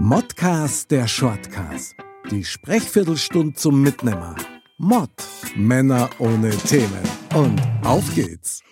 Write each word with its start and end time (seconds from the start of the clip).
Modcast 0.00 0.92
der 0.92 1.08
Shortcast. 1.08 1.96
Die 2.30 2.44
Sprechviertelstunde 2.44 3.54
zum 3.54 3.82
Mitnehmer. 3.82 4.36
Mod. 4.76 5.10
Männer 5.56 6.08
ohne 6.20 6.50
Themen. 6.50 7.02
Und 7.34 7.60
auf 7.82 8.04
geht's. 8.14 8.62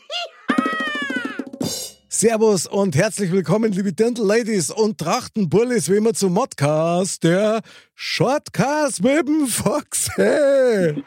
Servus 2.08 2.68
und 2.68 2.94
herzlich 2.94 3.32
willkommen, 3.32 3.72
liebe 3.72 3.92
Dental 3.92 4.24
Ladies 4.24 4.70
und 4.70 4.98
Trachtenbullis, 4.98 5.90
wie 5.90 5.96
immer 5.96 6.14
zum 6.14 6.32
Modcast, 6.32 7.24
der 7.24 7.60
Shortcast 7.96 9.02
mit 9.02 9.26
dem 9.26 9.48
Foxy. 9.48 10.12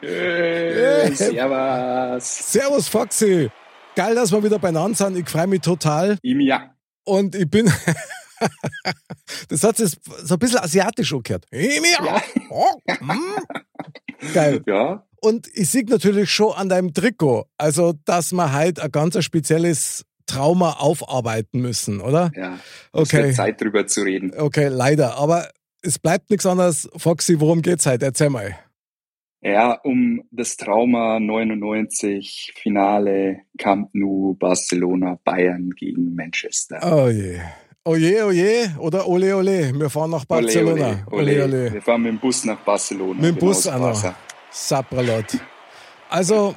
Hey, 0.00 1.14
servus. 1.14 2.52
Servus, 2.52 2.88
Foxy. 2.88 3.50
Geil, 3.96 4.14
dass 4.14 4.30
wir 4.30 4.44
wieder 4.44 4.58
beieinander 4.58 4.98
sind. 4.98 5.16
Ich 5.16 5.30
freue 5.30 5.46
mich 5.46 5.62
total. 5.62 6.18
Ihm 6.20 6.40
ja. 6.40 6.74
Und 7.04 7.34
ich 7.34 7.48
bin. 7.48 7.72
das 9.48 9.62
hat 9.62 9.76
sich 9.76 9.96
so 10.22 10.34
ein 10.34 10.38
bisschen 10.38 10.58
asiatisch 10.58 11.12
angehört. 11.12 11.46
Ja. 11.50 12.22
Oh, 12.50 12.78
mm. 13.00 14.32
Geil. 14.34 14.62
Ja, 14.66 15.06
Und 15.20 15.48
ich 15.54 15.70
sehe 15.70 15.84
natürlich 15.84 16.30
schon 16.30 16.52
an 16.52 16.68
deinem 16.68 16.92
Trikot, 16.92 17.46
also 17.56 17.94
dass 18.04 18.32
wir 18.32 18.52
halt 18.52 18.80
ein 18.80 18.90
ganz 18.90 19.22
spezielles 19.24 20.04
Trauma 20.26 20.74
aufarbeiten 20.74 21.60
müssen, 21.60 22.00
oder? 22.00 22.30
ja. 22.36 22.58
Es 22.92 23.00
Okay. 23.00 23.32
Zeit 23.32 23.60
drüber 23.60 23.86
zu 23.86 24.02
reden. 24.02 24.32
Okay, 24.36 24.68
leider. 24.68 25.16
Aber 25.16 25.48
es 25.82 25.98
bleibt 25.98 26.30
nichts 26.30 26.46
anderes. 26.46 26.88
Foxy, 26.96 27.40
worum 27.40 27.62
geht's 27.62 27.86
heute? 27.86 28.06
Erzähl 28.06 28.30
mal. 28.30 28.56
Ja, 29.42 29.72
um 29.84 30.22
das 30.30 30.56
Trauma 30.58 31.18
99 31.18 32.52
Finale 32.56 33.40
Camp 33.56 33.88
Nou 33.94 34.34
Barcelona 34.34 35.18
Bayern 35.24 35.70
gegen 35.70 36.14
Manchester. 36.14 36.78
Oh 36.82 37.08
je. 37.08 37.38
Oh 37.38 37.69
je, 37.96 38.22
oh 38.22 38.30
je. 38.30 38.68
Oder 38.78 39.06
ole, 39.06 39.34
ole. 39.34 39.72
Wir 39.72 39.88
fahren 39.88 40.10
nach 40.10 40.26
Barcelona. 40.26 41.06
Ole, 41.10 41.44
ole, 41.44 41.72
Wir 41.72 41.82
fahren 41.82 42.02
mit 42.02 42.12
dem 42.12 42.18
Bus 42.18 42.44
nach 42.44 42.58
Barcelona. 42.58 43.14
Mit 43.14 43.24
dem 43.24 43.34
genau, 43.36 43.46
Bus 43.46 43.66
auch 43.66 43.78
noch. 43.78 44.14
Sapralot. 44.50 45.38
Also, 46.10 46.56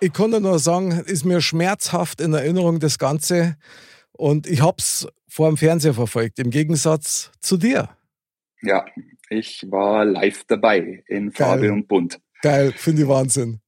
ich 0.00 0.12
dir 0.12 0.40
nur 0.40 0.58
sagen, 0.58 0.90
ist 1.06 1.24
mir 1.24 1.40
schmerzhaft 1.40 2.20
in 2.20 2.34
Erinnerung 2.34 2.78
das 2.78 2.98
Ganze. 2.98 3.56
Und 4.12 4.46
ich 4.46 4.60
hab's 4.60 5.06
vor 5.28 5.48
dem 5.48 5.56
Fernseher 5.56 5.94
verfolgt, 5.94 6.38
im 6.38 6.50
Gegensatz 6.50 7.32
zu 7.40 7.56
dir. 7.56 7.88
Ja, 8.60 8.84
ich 9.30 9.64
war 9.70 10.04
live 10.04 10.44
dabei 10.46 11.02
in 11.06 11.32
Farbe 11.32 11.62
Geil. 11.62 11.70
und 11.70 11.88
Bunt. 11.88 12.20
Geil, 12.42 12.72
finde 12.76 13.02
ich 13.02 13.08
Wahnsinn. 13.08 13.60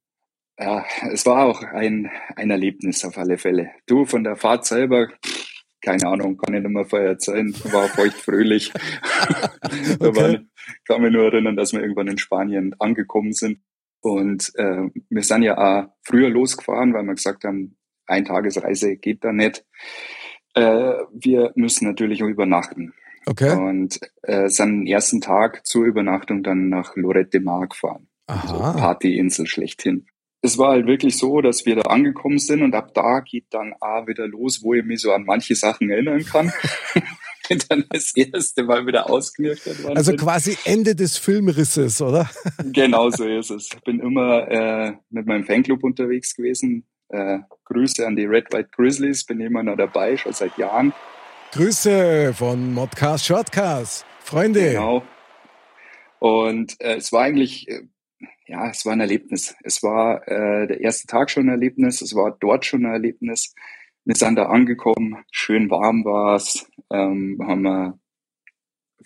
Ja, 0.58 0.84
es 1.10 1.24
war 1.24 1.47
auch 1.47 1.62
ein, 1.62 2.10
ein 2.36 2.50
Erlebnis 2.50 3.04
auf 3.04 3.16
alle 3.16 3.38
Fälle. 3.38 3.70
Du 3.86 4.04
von 4.04 4.24
der 4.24 4.36
Fahrt 4.36 4.66
selber, 4.66 5.08
pff, 5.24 5.56
keine 5.87 6.06
Ahnung, 6.06 6.37
kann 6.37 6.55
ich 6.55 6.62
nicht 6.62 6.73
mehr 6.73 6.84
vorher 6.84 7.11
erzählen, 7.11 7.55
war 7.73 7.89
feucht 7.89 8.17
fröhlich. 8.17 8.73
Okay. 9.98 10.17
waren, 10.17 10.51
kann 10.87 11.03
mich 11.03 11.12
nur 11.12 11.25
erinnern, 11.25 11.56
dass 11.56 11.73
wir 11.73 11.81
irgendwann 11.81 12.09
in 12.09 12.19
Spanien 12.19 12.75
angekommen 12.78 13.33
sind. 13.33 13.61
Und 14.00 14.53
äh, 14.56 14.88
wir 15.10 15.22
sind 15.22 15.43
ja 15.43 15.56
auch 15.59 15.88
früher 16.03 16.28
losgefahren, 16.28 16.94
weil 16.94 17.03
wir 17.03 17.15
gesagt 17.15 17.44
haben, 17.44 17.77
Eintagesreise 18.06 18.97
geht 18.97 19.25
da 19.25 19.33
nicht. 19.33 19.65
Äh, 20.55 20.94
wir 21.12 21.53
müssen 21.56 21.87
natürlich 21.87 22.22
auch 22.22 22.28
übernachten. 22.28 22.94
Okay. 23.27 23.53
Und 23.56 23.99
äh, 24.22 24.49
sind 24.49 24.87
ersten 24.87 25.21
Tag 25.21 25.66
zur 25.66 25.84
Übernachtung 25.84 26.43
dann 26.43 26.69
nach 26.69 26.94
Lorette 26.97 27.31
de 27.31 27.41
Mar 27.41 27.66
gefahren 27.66 28.09
Aha. 28.27 28.72
Partyinsel 28.72 29.47
schlechthin. 29.47 30.06
Es 30.47 30.59
war 30.59 30.71
halt 30.71 30.87
wirklich 30.87 31.17
so, 31.19 31.41
dass 31.41 31.67
wir 31.67 31.77
da 31.77 31.83
angekommen 31.83 32.39
sind 32.39 32.62
und 32.62 32.75
ab 32.75 32.95
da 32.95 33.21
geht 33.21 33.47
dann 33.51 33.75
auch 33.81 34.07
wieder 34.07 34.27
los, 34.29 34.62
wo 34.62 34.75
ich 34.75 34.84
mich 34.84 35.01
so 35.01 35.12
an 35.12 35.25
manche 35.25 35.55
Sachen 35.57 35.91
erinnern 35.91 36.25
kann. 36.25 36.53
und 37.51 37.71
dann 37.71 37.84
das 37.91 38.15
erste 38.17 38.62
Mal 38.62 38.87
wieder 38.87 39.11
ausgenüchtert 39.11 39.83
worden 39.83 39.97
Also 39.97 40.12
bin. 40.12 40.21
quasi 40.21 40.57
Ende 40.65 40.95
des 40.95 41.17
Filmrisses, 41.19 42.01
oder? 42.01 42.31
Genau 42.73 43.11
so 43.11 43.25
ist 43.25 43.51
es. 43.51 43.69
Ich 43.73 43.81
bin 43.83 44.01
immer 44.01 44.49
äh, 44.49 44.93
mit 45.11 45.27
meinem 45.27 45.45
Fanclub 45.45 45.83
unterwegs 45.83 46.34
gewesen. 46.37 46.84
Äh, 47.09 47.39
Grüße 47.65 48.07
an 48.07 48.17
die 48.17 48.25
Red 48.25 48.53
White 48.53 48.71
Grizzlies, 48.75 49.25
bin 49.25 49.41
immer 49.41 49.63
noch 49.63 49.77
dabei, 49.77 50.17
schon 50.17 50.33
seit 50.33 50.57
Jahren. 50.59 50.93
Grüße 51.53 52.34
von 52.34 52.73
Modcast 52.73 53.27
Shortcast. 53.27 54.05
Freunde. 54.23 54.73
Genau. 54.73 55.03
Und 56.19 56.81
äh, 56.81 56.97
es 56.97 57.13
war 57.13 57.23
eigentlich, 57.23 57.69
äh, 57.69 57.83
ja, 58.47 58.69
es 58.71 58.87
war 58.87 58.93
ein 58.93 59.01
Erlebnis. 59.01 59.57
Es 59.62 59.83
war 59.83 60.27
äh, 60.29 60.67
der 60.67 60.81
erste 60.81 61.07
Tag 61.07 61.31
schon 61.31 61.47
ein 61.47 61.51
Erlebnis, 61.51 62.01
es 62.03 62.15
war 62.15 62.37
dort 62.41 62.65
schon 62.65 62.87
ein 62.87 62.93
Erlebnis. 62.93 63.55
Wir 64.05 64.15
sind 64.15 64.37
da 64.37 64.47
angekommen, 64.47 65.25
schön 65.33 65.69
warm 65.71 66.05
war 66.05 66.37
es, 66.37 66.71
ähm, 66.93 67.39
haben 67.45 67.62
wir 67.62 67.99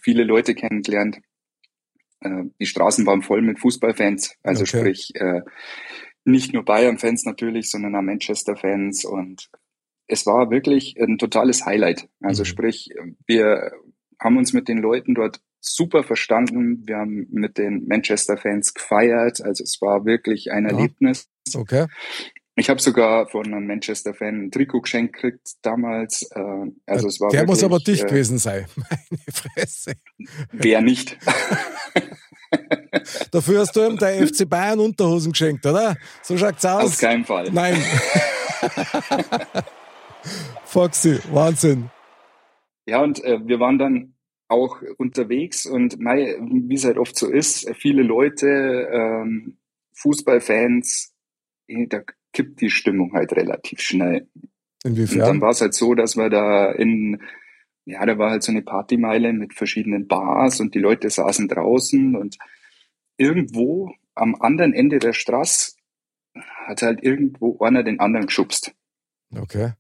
viele 0.03 0.25
Leute 0.25 0.55
kennengelernt. 0.55 1.21
Äh, 2.21 2.45
die 2.61 2.67
Straßen 2.67 3.07
waren 3.07 3.23
voll 3.23 3.43
mit 3.43 3.59
Fußballfans, 3.61 4.37
also 4.43 4.63
Okay. 4.63 4.79
sprich 4.79 5.13
äh, 5.15 5.41
nicht 6.25 6.53
nur 6.53 6.65
Bayern-Fans 6.65 7.25
natürlich, 7.25 7.71
sondern 7.71 7.97
auch 7.97 8.03
Manchester-Fans 8.03 9.05
und 9.07 9.51
es 10.07 10.27
war 10.27 10.51
wirklich 10.51 10.97
ein 11.01 11.19
totales 11.19 11.65
Highlight. 11.65 12.09
Also 12.21 12.43
Mhm. 12.43 12.47
sprich, 12.47 12.91
wir 13.27 13.73
haben 14.19 14.37
uns 14.37 14.53
mit 14.53 14.69
den 14.69 14.79
Leuten 14.79 15.15
dort 15.15 15.41
super 15.61 16.03
verstanden. 16.03 16.83
Wir 16.87 16.97
haben 16.97 17.27
mit 17.31 17.59
den 17.59 17.87
Manchester-Fans 17.87 18.75
gefeiert. 18.75 19.41
Also 19.43 19.63
es 19.65 19.79
war 19.81 20.05
wirklich 20.05 20.51
ein 20.53 20.65
Ja. 20.65 20.71
Erlebnis. 20.71 21.29
Okay. 21.55 21.87
Ich 22.57 22.69
habe 22.69 22.81
sogar 22.81 23.29
von 23.29 23.47
einem 23.47 23.67
Manchester-Fan 23.67 24.47
ein 24.47 24.51
Trikot 24.51 24.83
geschenkt 24.83 25.15
gekriegt 25.15 25.49
damals. 25.63 26.29
Äh, 26.35 26.41
Also 26.87 27.09
es 27.09 27.21
war 27.21 27.31
Der 27.31 27.47
muss 27.47 27.63
wirklich, 27.63 27.65
aber 27.65 27.79
dicht 27.79 28.05
äh, 28.05 28.07
gewesen 28.09 28.39
sein. 28.39 28.67
Meine 28.77 29.23
Fresse. 29.33 29.93
Wer 30.53 30.81
nicht? 30.83 31.17
Dafür 33.31 33.61
hast 33.61 33.77
du 33.77 33.87
ihm 33.87 33.97
der 33.97 34.27
FC 34.27 34.49
Bayern 34.49 34.81
Unterhosen 34.81 35.33
geschenkt, 35.33 35.65
oder? 35.65 35.97
So 36.23 36.37
schaut's 36.37 36.65
Auf 36.65 36.83
aus. 36.85 36.99
keinen 36.99 37.25
Fall. 37.25 37.49
Nein. 37.53 37.77
Foxy, 40.65 41.19
Wahnsinn. 41.33 41.91
Ja, 42.87 43.03
und 43.03 43.23
äh, 43.25 43.39
wir 43.47 43.61
waren 43.61 43.79
dann 43.79 44.15
auch 44.51 44.83
unterwegs 44.99 45.65
und 45.65 46.01
mei, 46.01 46.37
wie 46.41 46.75
es 46.75 46.85
halt 46.85 46.99
oft 46.99 47.17
so 47.17 47.31
ist, 47.31 47.71
viele 47.77 48.03
Leute, 48.03 48.89
ähm, 48.93 49.59
Fußballfans, 49.95 51.15
eh, 51.69 51.87
da 51.87 52.03
kippt 52.33 52.61
die 52.61 52.71
Stimmung 52.71 53.13
halt 53.13 53.33
relativ 53.33 53.81
schnell. 53.81 54.29
Und 54.85 54.97
dann 54.97 55.07
Inwiefern? 55.07 55.41
war 55.41 55.51
es 55.51 55.61
halt 55.61 55.75
so, 55.75 55.95
dass 55.95 56.17
wir 56.17 56.31
da 56.31 56.73
in, 56.73 57.21
ja, 57.85 58.05
da 58.07 58.19
war 58.19 58.31
halt 58.31 58.43
so 58.43 58.51
eine 58.51 58.63
Partymeile 58.63 59.33
mit 59.33 59.55
verschiedenen 59.55 60.09
Bars 60.09 60.61
und 60.61 60.75
die 60.75 60.79
Leute 60.79 61.11
saßen 61.11 61.49
draußen 61.49 62.17
und 62.17 62.39
irgendwo 63.17 63.93
am 64.15 64.35
anderen 64.35 64.73
Ende 64.73 64.99
der 64.99 65.13
Straße 65.13 65.73
hat 66.67 66.83
halt 66.83 67.03
irgendwo 67.03 67.59
einer 67.61 67.83
den 67.83 68.01
anderen 68.01 68.27
geschubst. 68.27 68.75
Okay. 69.37 69.73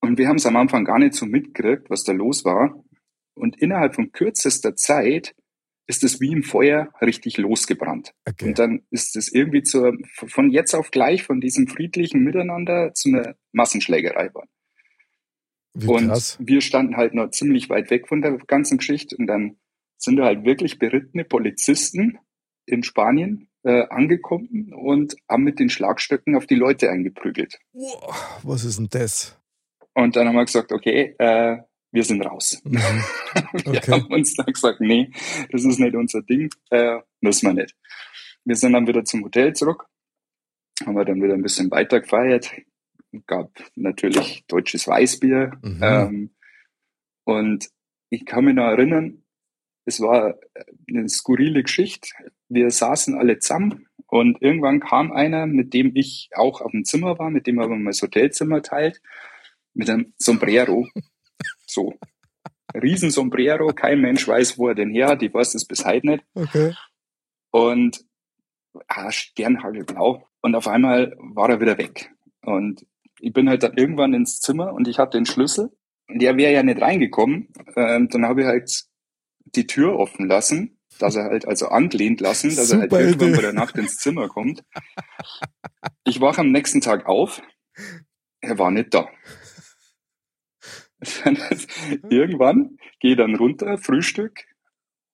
Und 0.00 0.18
wir 0.18 0.28
haben 0.28 0.36
es 0.36 0.46
am 0.46 0.56
Anfang 0.56 0.84
gar 0.84 0.98
nicht 0.98 1.14
so 1.14 1.26
mitgekriegt, 1.26 1.90
was 1.90 2.04
da 2.04 2.12
los 2.12 2.44
war. 2.44 2.82
Und 3.34 3.60
innerhalb 3.60 3.94
von 3.94 4.12
kürzester 4.12 4.76
Zeit 4.76 5.34
ist 5.86 6.04
es 6.04 6.20
wie 6.20 6.32
im 6.32 6.42
Feuer 6.42 6.92
richtig 7.00 7.38
losgebrannt. 7.38 8.14
okay. 8.28 8.46
Und 8.46 8.58
dann 8.58 8.82
ist 8.90 9.16
es 9.16 9.32
irgendwie 9.32 9.62
zur, 9.62 9.96
von 10.14 10.50
jetzt 10.50 10.74
auf 10.74 10.90
gleich 10.90 11.24
von 11.24 11.40
diesem 11.40 11.66
friedlichen 11.66 12.22
Miteinander 12.22 12.94
zu 12.94 13.08
einer 13.08 13.34
Massenschlägerei 13.52 14.28
geworden. 14.28 14.48
Und 15.74 16.08
krass. 16.08 16.38
wir 16.40 16.60
standen 16.60 16.96
halt 16.96 17.14
noch 17.14 17.30
ziemlich 17.30 17.70
weit 17.70 17.90
weg 17.90 18.08
von 18.08 18.20
der 18.20 18.36
ganzen 18.46 18.78
Geschichte 18.78 19.16
und 19.16 19.26
dann 19.26 19.56
sind 19.96 20.16
da 20.16 20.24
halt 20.24 20.44
wirklich 20.44 20.78
berittene 20.78 21.24
Polizisten 21.24 22.18
in 22.66 22.82
Spanien 22.82 23.48
äh, 23.62 23.86
angekommen 23.88 24.72
und 24.74 25.16
haben 25.28 25.44
mit 25.44 25.58
den 25.58 25.70
Schlagstöcken 25.70 26.36
auf 26.36 26.46
die 26.46 26.56
Leute 26.56 26.90
eingeprügelt. 26.90 27.58
Wow, 27.72 28.40
Was 28.42 28.64
ist 28.64 28.78
denn 28.78 28.88
das? 28.90 29.38
Und 29.94 30.16
dann 30.16 30.28
haben 30.28 30.36
wir 30.36 30.44
gesagt, 30.44 30.72
okay, 30.72 31.14
äh, 31.18 31.58
wir 31.92 32.04
sind 32.04 32.22
raus. 32.22 32.60
Mhm. 32.64 32.78
Wir 33.64 33.78
Okay. 33.78 33.92
haben 33.92 34.06
uns 34.12 34.34
dann 34.34 34.46
gesagt, 34.52 34.80
nee, 34.80 35.10
das 35.50 35.64
ist 35.64 35.78
nicht 35.78 35.94
unser 35.94 36.22
Ding, 36.22 36.50
äh, 36.70 36.98
müssen 37.20 37.46
wir 37.48 37.62
nicht. 37.62 37.76
Wir 38.44 38.56
sind 38.56 38.72
dann 38.72 38.86
wieder 38.86 39.04
zum 39.04 39.24
Hotel 39.24 39.52
zurück, 39.54 39.86
haben 40.84 40.96
wir 40.96 41.04
dann 41.04 41.22
wieder 41.22 41.34
ein 41.34 41.42
bisschen 41.42 41.70
weiter 41.70 42.00
gefeiert, 42.00 42.50
gab 43.26 43.50
natürlich 43.76 44.44
deutsches 44.48 44.86
Weißbier. 44.88 45.52
Mhm. 45.62 45.80
Ähm, 45.82 46.30
und 47.24 47.70
ich 48.10 48.26
kann 48.26 48.44
mich 48.44 48.54
noch 48.54 48.64
erinnern, 48.64 49.22
es 49.84 50.00
war 50.00 50.38
eine 50.88 51.08
skurrile 51.08 51.62
Geschichte. 51.62 52.08
Wir 52.48 52.70
saßen 52.70 53.16
alle 53.16 53.38
zusammen 53.38 53.86
und 54.06 54.40
irgendwann 54.42 54.80
kam 54.80 55.12
einer, 55.12 55.46
mit 55.46 55.72
dem 55.74 55.92
ich 55.94 56.30
auch 56.34 56.60
auf 56.60 56.70
dem 56.72 56.84
Zimmer 56.84 57.18
war, 57.18 57.30
mit 57.30 57.46
dem 57.46 57.58
aber 57.58 57.76
mal 57.76 57.90
das 57.90 58.02
Hotelzimmer 58.02 58.62
teilt, 58.62 59.00
mit 59.74 59.88
einem 59.88 60.12
Sombrero. 60.18 60.86
So. 61.72 61.94
Riesen 62.74 63.10
Sombrero, 63.10 63.68
kein 63.68 64.00
Mensch 64.00 64.26
weiß, 64.26 64.58
wo 64.58 64.68
er 64.68 64.74
den 64.74 64.90
her 64.90 65.08
hat. 65.08 65.22
Ich 65.22 65.32
weiß 65.32 65.52
das 65.52 65.64
bis 65.64 65.84
heute 65.84 66.06
nicht. 66.06 66.24
Okay. 66.34 66.74
Und 67.50 68.04
ah, 68.88 69.10
Sternhagelblau. 69.10 70.26
Und 70.40 70.54
auf 70.54 70.66
einmal 70.68 71.14
war 71.18 71.50
er 71.50 71.60
wieder 71.60 71.78
weg. 71.78 72.10
Und 72.42 72.86
ich 73.20 73.32
bin 73.32 73.48
halt 73.48 73.62
dann 73.62 73.76
irgendwann 73.76 74.14
ins 74.14 74.40
Zimmer 74.40 74.72
und 74.72 74.88
ich 74.88 74.98
hatte 74.98 75.18
den 75.18 75.26
Schlüssel. 75.26 75.70
Und 76.08 76.20
der 76.20 76.36
wäre 76.36 76.52
ja 76.52 76.62
nicht 76.62 76.80
reingekommen. 76.80 77.48
Ähm, 77.76 78.08
dann 78.08 78.26
habe 78.26 78.42
ich 78.42 78.46
halt 78.46 78.84
die 79.44 79.66
Tür 79.66 79.98
offen 79.98 80.26
lassen, 80.26 80.78
dass 80.98 81.14
er 81.16 81.24
halt 81.24 81.46
also 81.46 81.68
angelehnt 81.68 82.20
lassen, 82.20 82.54
dass 82.54 82.68
Super 82.68 82.84
er 82.84 82.90
halt 82.90 82.92
irgendwann 82.92 83.32
bei 83.32 83.42
der 83.42 83.52
Nacht 83.52 83.76
ins 83.76 83.98
Zimmer 83.98 84.28
kommt. 84.28 84.64
Ich 86.04 86.20
wache 86.20 86.40
am 86.40 86.50
nächsten 86.50 86.80
Tag 86.80 87.06
auf. 87.06 87.42
Er 88.40 88.58
war 88.58 88.70
nicht 88.70 88.92
da. 88.92 89.08
Irgendwann 92.10 92.78
gehe 93.00 93.16
dann 93.16 93.34
runter, 93.34 93.78
Frühstück 93.78 94.44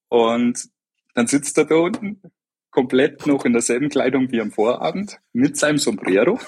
und 0.08 0.68
dann 1.14 1.26
sitzt 1.26 1.58
er 1.58 1.64
da 1.64 1.76
unten 1.76 2.22
komplett 2.70 3.26
noch 3.26 3.44
in 3.44 3.52
derselben 3.52 3.88
Kleidung 3.88 4.30
wie 4.30 4.40
am 4.40 4.52
Vorabend 4.52 5.18
mit 5.32 5.56
seinem 5.56 5.78
Sombrero. 5.78 6.38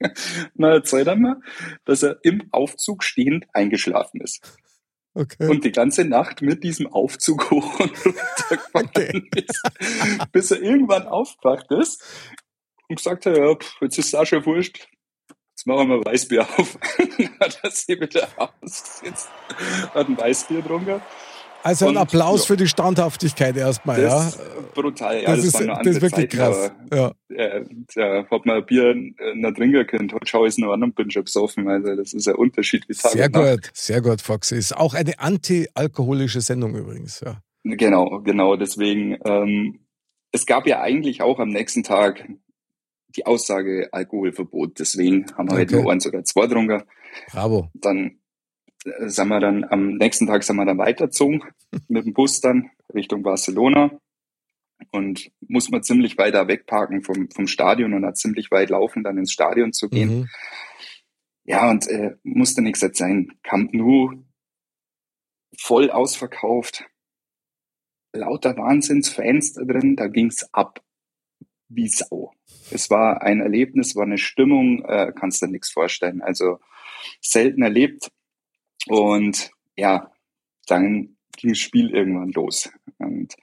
Na, 0.54 0.72
erzählt 0.74 1.06
er 1.06 1.16
mir, 1.16 1.40
dass 1.84 2.02
er 2.02 2.18
im 2.22 2.48
Aufzug 2.52 3.04
stehend 3.04 3.46
eingeschlafen 3.52 4.20
ist. 4.20 4.58
Okay. 5.14 5.48
Und 5.48 5.64
die 5.64 5.72
ganze 5.72 6.04
Nacht 6.04 6.42
mit 6.42 6.62
diesem 6.62 6.88
Aufzug 6.88 7.50
hoch 7.50 7.80
und 7.80 8.04
runter 8.04 8.16
gefahren 8.50 8.86
okay. 8.86 9.22
ist, 9.34 9.62
bis 10.32 10.50
er 10.50 10.60
irgendwann 10.60 11.06
aufgewacht 11.06 11.70
ist 11.70 12.04
und 12.88 12.96
gesagt 12.96 13.26
hat, 13.26 13.36
ja, 13.36 13.56
jetzt 13.80 13.98
ist 13.98 14.08
es 14.08 14.14
auch 14.14 14.26
schon 14.26 14.44
wurscht, 14.44 14.88
jetzt 15.56 15.66
machen 15.66 15.88
wir 15.88 16.04
Weißbier 16.04 16.42
auf. 16.42 16.78
hat 17.40 17.60
er 17.62 17.70
sich 17.70 18.00
wieder 18.00 18.28
ausgesetzt, 18.36 19.28
hat 19.94 20.08
ein 20.08 20.18
Weißbier 20.18 20.60
getrunken 20.60 21.00
also 21.66 21.88
ein 21.88 21.96
Applaus 21.96 22.42
ja. 22.42 22.46
für 22.46 22.56
die 22.56 22.68
Standhaftigkeit 22.68 23.56
erstmal, 23.56 24.00
ja. 24.00 24.30
Brutal, 24.72 25.20
ja. 25.20 25.34
Das, 25.34 25.38
das 25.38 25.46
ist, 25.46 25.68
das 25.68 25.86
ist 25.86 26.00
wirklich 26.00 26.30
Zeit, 26.30 26.38
krass. 26.38 26.72
ja. 26.92 27.12
Ja, 27.28 27.60
ja, 27.96 28.30
hat 28.30 28.46
man 28.46 28.58
ein 28.58 28.66
Bier 28.66 28.94
nicht 28.94 29.56
trinken 29.56 29.84
können, 29.86 30.12
heute 30.12 30.26
schaue 30.26 30.46
ich 30.46 30.54
es 30.54 30.58
noch 30.58 30.72
an 30.72 30.84
und 30.84 30.94
bin 30.94 31.10
schon 31.10 31.24
besoffen. 31.24 31.68
Also 31.68 31.96
das 31.96 32.12
ist 32.12 32.28
ein 32.28 32.36
Unterschied 32.36 32.88
wie 32.88 32.94
Tag 32.94 33.10
Sehr 33.10 33.28
gut, 33.28 33.70
sehr 33.72 34.00
gut, 34.00 34.22
Fox. 34.22 34.52
Ist 34.52 34.76
auch 34.76 34.94
eine 34.94 35.18
anti-alkoholische 35.18 36.40
Sendung 36.40 36.76
übrigens, 36.76 37.20
ja. 37.20 37.40
Genau, 37.64 38.20
genau. 38.20 38.54
Deswegen, 38.54 39.18
ähm, 39.24 39.80
es 40.30 40.46
gab 40.46 40.68
ja 40.68 40.80
eigentlich 40.82 41.20
auch 41.20 41.40
am 41.40 41.48
nächsten 41.48 41.82
Tag 41.82 42.28
die 43.16 43.26
Aussage 43.26 43.88
Alkoholverbot. 43.92 44.78
Deswegen 44.78 45.26
haben 45.36 45.48
wir 45.48 45.54
okay. 45.54 45.62
heute 45.62 45.76
nur 45.82 45.92
eins 45.92 46.06
oder 46.06 46.24
zwei 46.24 46.46
getrunken. 46.46 46.82
Bravo. 47.30 47.70
Dann 47.74 48.18
sind 48.84 49.28
wir 49.28 49.40
dann 49.40 49.64
am 49.64 49.94
nächsten 49.94 50.26
Tag 50.26 50.44
sind 50.44 50.56
wir 50.56 50.64
dann 50.64 50.78
weitergezogen 50.78 51.42
mit 51.88 52.04
dem 52.06 52.12
Bus 52.12 52.40
dann 52.40 52.70
Richtung 52.94 53.22
Barcelona 53.22 53.98
und 54.92 55.30
muss 55.40 55.70
man 55.70 55.82
ziemlich 55.82 56.18
weiter 56.18 56.48
wegparken 56.48 57.02
vom, 57.02 57.28
vom 57.30 57.46
Stadion 57.46 57.94
und 57.94 58.04
hat 58.04 58.18
ziemlich 58.18 58.50
weit 58.50 58.70
laufen, 58.70 59.02
dann 59.02 59.18
ins 59.18 59.32
Stadion 59.32 59.72
zu 59.72 59.88
gehen. 59.88 60.20
Mhm. 60.20 60.28
Ja, 61.44 61.70
und 61.70 61.86
äh, 61.88 62.16
musste 62.22 62.60
nichts 62.60 62.80
sein. 62.80 63.32
Camp 63.42 63.72
Nou 63.72 64.12
voll 65.58 65.90
ausverkauft. 65.90 66.84
Lauter 68.12 68.56
Wahnsinnsfans 68.56 69.54
da 69.54 69.64
drin, 69.64 69.96
da 69.96 70.08
ging's 70.08 70.48
ab 70.52 70.82
wie 71.68 71.88
Sau. 71.88 72.32
Es 72.70 72.90
war 72.90 73.22
ein 73.22 73.40
Erlebnis, 73.40 73.96
war 73.96 74.04
eine 74.04 74.18
Stimmung, 74.18 74.84
äh, 74.84 75.12
kannst 75.14 75.42
du 75.42 75.46
nichts 75.46 75.70
vorstellen. 75.70 76.22
Also 76.22 76.58
selten 77.20 77.62
erlebt. 77.62 78.10
Und 78.86 79.50
ja, 79.76 80.12
dann 80.66 81.16
ging 81.36 81.50
das 81.50 81.58
Spiel 81.58 81.90
irgendwann 81.90 82.30
los. 82.32 82.70
Und 82.98 83.34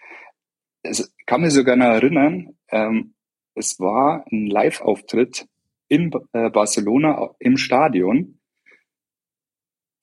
es 0.84 1.14
kann 1.26 1.42
mich 1.42 1.54
sogar 1.54 1.76
noch 1.76 1.86
erinnern, 1.86 2.58
ähm, 2.70 3.14
es 3.56 3.80
war 3.80 4.26
ein 4.32 4.48
Live-Auftritt 4.48 5.48
in 5.88 6.12
äh, 6.34 6.50
Barcelona 6.50 7.36
im 7.40 7.58
Stadion 7.58 8.40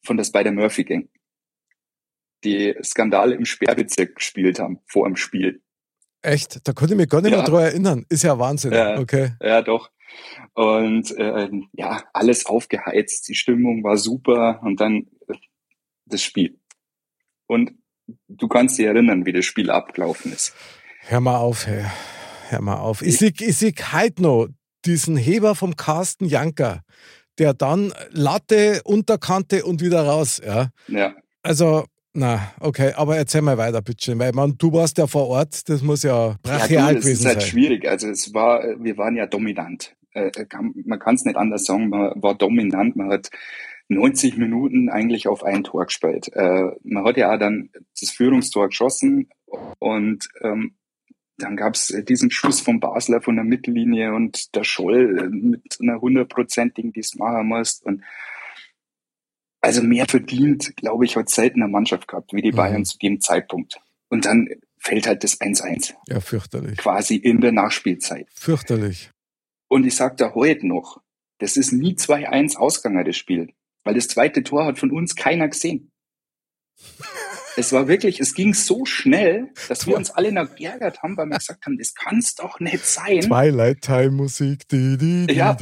von 0.05 0.17
der 0.17 0.25
Spider-Murphy 0.25 0.85
Gang, 0.85 1.11
die 2.45 2.75
Skandale 2.83 3.35
im 3.35 3.45
Sperrbezirk 3.45 4.17
gespielt 4.17 4.61
haben 4.61 4.81
vor 4.87 5.07
dem 5.07 5.17
Spiel. 5.17 5.63
Echt? 6.23 6.61
Da 6.65 6.73
konnte 6.73 6.95
ich 6.95 6.99
mich 6.99 7.09
gar 7.09 7.23
nicht 7.23 7.33
ja. 7.33 7.39
mehr 7.39 7.47
dran 7.47 7.63
erinnern. 7.63 8.07
Ist 8.09 8.25
ja 8.25 8.39
Wahnsinn. 8.39 8.73
Ja, 8.73 8.99
okay. 8.99 9.33
Ja, 9.43 9.63
doch. 9.63 9.91
Und 10.55 11.17
äh, 11.17 11.49
ja, 11.73 12.03
alles 12.13 12.47
aufgeheizt, 12.47 13.29
die 13.29 13.35
Stimmung 13.35 13.85
war 13.85 13.97
super 13.97 14.61
und 14.63 14.81
dann 14.81 15.07
äh, 15.29 15.35
das 16.07 16.23
Spiel. 16.23 16.59
Und 17.47 17.73
du 18.29 18.49
kannst 18.49 18.79
dich 18.79 18.87
erinnern, 18.87 19.25
wie 19.27 19.33
das 19.33 19.45
Spiel 19.45 19.71
abgelaufen 19.71 20.33
ist. 20.33 20.55
Hör 21.03 21.21
mal 21.21 21.37
auf, 21.37 21.67
Herr. 21.67 21.91
Hör 22.49 22.61
mal 22.61 22.77
auf. 22.77 23.03
Ich 23.03 23.19
sehe 23.19 23.33
ich 23.39 23.57
seh 23.57 23.73
heute 23.93 24.23
noch 24.23 24.49
diesen 24.85 25.17
Heber 25.17 25.55
vom 25.55 25.77
Carsten 25.77 26.27
Janker, 26.27 26.83
der 27.39 27.55
dann 27.55 27.93
Latte, 28.11 28.83
Unterkante 28.85 29.65
und 29.65 29.81
wieder 29.81 30.05
raus. 30.05 30.41
Ja. 30.45 30.71
ja. 30.89 31.15
Also, 31.43 31.85
na, 32.13 32.53
okay, 32.59 32.93
aber 32.97 33.17
erzähl 33.17 33.43
mal 33.43 33.59
weiter, 33.59 33.83
bitte. 33.83 34.19
Weil 34.19 34.33
man, 34.33 34.57
du 34.59 34.73
warst 34.73 34.99
ja 34.99 35.07
vor 35.07 35.29
Ort, 35.29 35.69
das 35.69 35.83
muss 35.83 36.03
ja 36.03 36.37
brachial 36.43 36.71
ja, 36.71 36.93
du, 36.95 37.01
gewesen 37.01 37.05
sein. 37.05 37.13
Das 37.13 37.21
ist 37.21 37.27
halt 37.27 37.41
sein. 37.43 37.51
schwierig. 37.51 37.89
Also 37.89 38.09
es 38.09 38.35
war, 38.35 38.63
wir 38.79 38.97
waren 38.97 39.17
ja 39.17 39.27
dominant. 39.27 39.95
Äh, 40.13 40.31
man 40.85 40.99
kann 40.99 41.15
es 41.15 41.25
nicht 41.25 41.37
anders 41.37 41.65
sagen, 41.65 41.89
man 41.89 42.21
war 42.21 42.35
dominant, 42.35 42.97
man 42.97 43.11
hat 43.11 43.31
90 43.89 44.39
Minuten 44.39 44.89
eigentlich 44.89 45.29
auf 45.29 45.45
ein 45.45 45.65
Tor 45.65 45.87
gespielt. 45.87 46.31
Äh, 46.35 46.71
man 46.83 47.05
hat 47.05 47.17
ja 47.17 47.33
auch 47.33 47.39
dann 47.39 47.71
das 47.99 48.11
Führungstor 48.11 48.69
geschossen 48.69 49.29
und 49.79 50.29
ähm, 50.43 50.75
dann 51.39 51.57
gab 51.57 51.75
es 51.75 51.95
diesen 52.07 52.31
Schuss 52.31 52.61
vom 52.61 52.81
Basler 52.81 53.21
von 53.21 53.37
der 53.37 53.45
Mittellinie 53.45 54.15
und 54.15 54.55
der 54.55 54.65
Scholl 54.65 55.31
mit 55.31 55.79
einer 55.81 56.01
hundertprozentigen, 56.01 56.93
die 56.93 57.01
es 57.01 57.15
machen 57.15 57.49
musst. 57.49 57.85
Und 57.85 58.03
also 59.61 59.83
mehr 59.83 60.07
verdient, 60.07 60.77
glaube 60.77 61.05
ich, 61.05 61.17
hat 61.17 61.29
selten 61.29 61.63
eine 61.63 61.71
Mannschaft 61.71 62.09
gehabt, 62.09 62.33
wie 62.33 62.43
die 62.43 62.53
mhm. 62.53 62.57
Bayern 62.57 62.85
zu 62.85 62.99
dem 62.99 63.21
Zeitpunkt. 63.21 63.81
Und 64.09 64.25
dann 64.25 64.49
fällt 64.79 65.07
halt 65.07 65.23
das 65.23 65.41
1-1. 65.41 65.95
Ja, 66.09 66.21
fürchterlich. 66.21 66.79
Quasi 66.79 67.17
in 67.17 67.41
der 67.41 67.53
Nachspielzeit. 67.53 68.27
Fürchterlich. 68.35 69.11
Und 69.69 69.87
ich 69.87 69.95
sage 69.95 70.17
da 70.17 70.35
heute 70.35 70.67
noch, 70.67 71.01
das 71.39 71.57
ist 71.57 71.73
nie 71.73 71.95
2-1 71.95 72.57
Ausgang, 72.57 73.03
das 73.05 73.17
Spiel. 73.17 73.53
Weil 73.85 73.95
das 73.95 74.09
zweite 74.09 74.43
Tor 74.43 74.65
hat 74.65 74.79
von 74.79 74.91
uns 74.91 75.15
keiner 75.15 75.49
gesehen. 75.49 75.91
Es 77.57 77.73
war 77.73 77.89
wirklich, 77.89 78.21
es 78.21 78.35
ging 78.35 78.55
so 78.55 78.85
schnell, 78.85 79.53
dass 79.69 79.87
wir 79.87 79.97
uns 79.97 80.11
alle 80.11 80.33
noch 80.33 80.55
geärgert 80.55 81.03
haben, 81.03 81.17
weil 81.17 81.27
wir 81.27 81.39
gesagt 81.39 81.65
haben, 81.67 81.79
das 81.79 81.95
kann's 81.95 82.35
doch 82.35 82.61
nicht 82.61 82.85
sein. 82.85 83.21
Twilight 83.21 83.83
Time 83.83 84.11
Musik. 84.11 84.69
Die, 84.69 84.97
die, 84.97 85.27
die, 85.27 85.35
ja. 85.35 85.57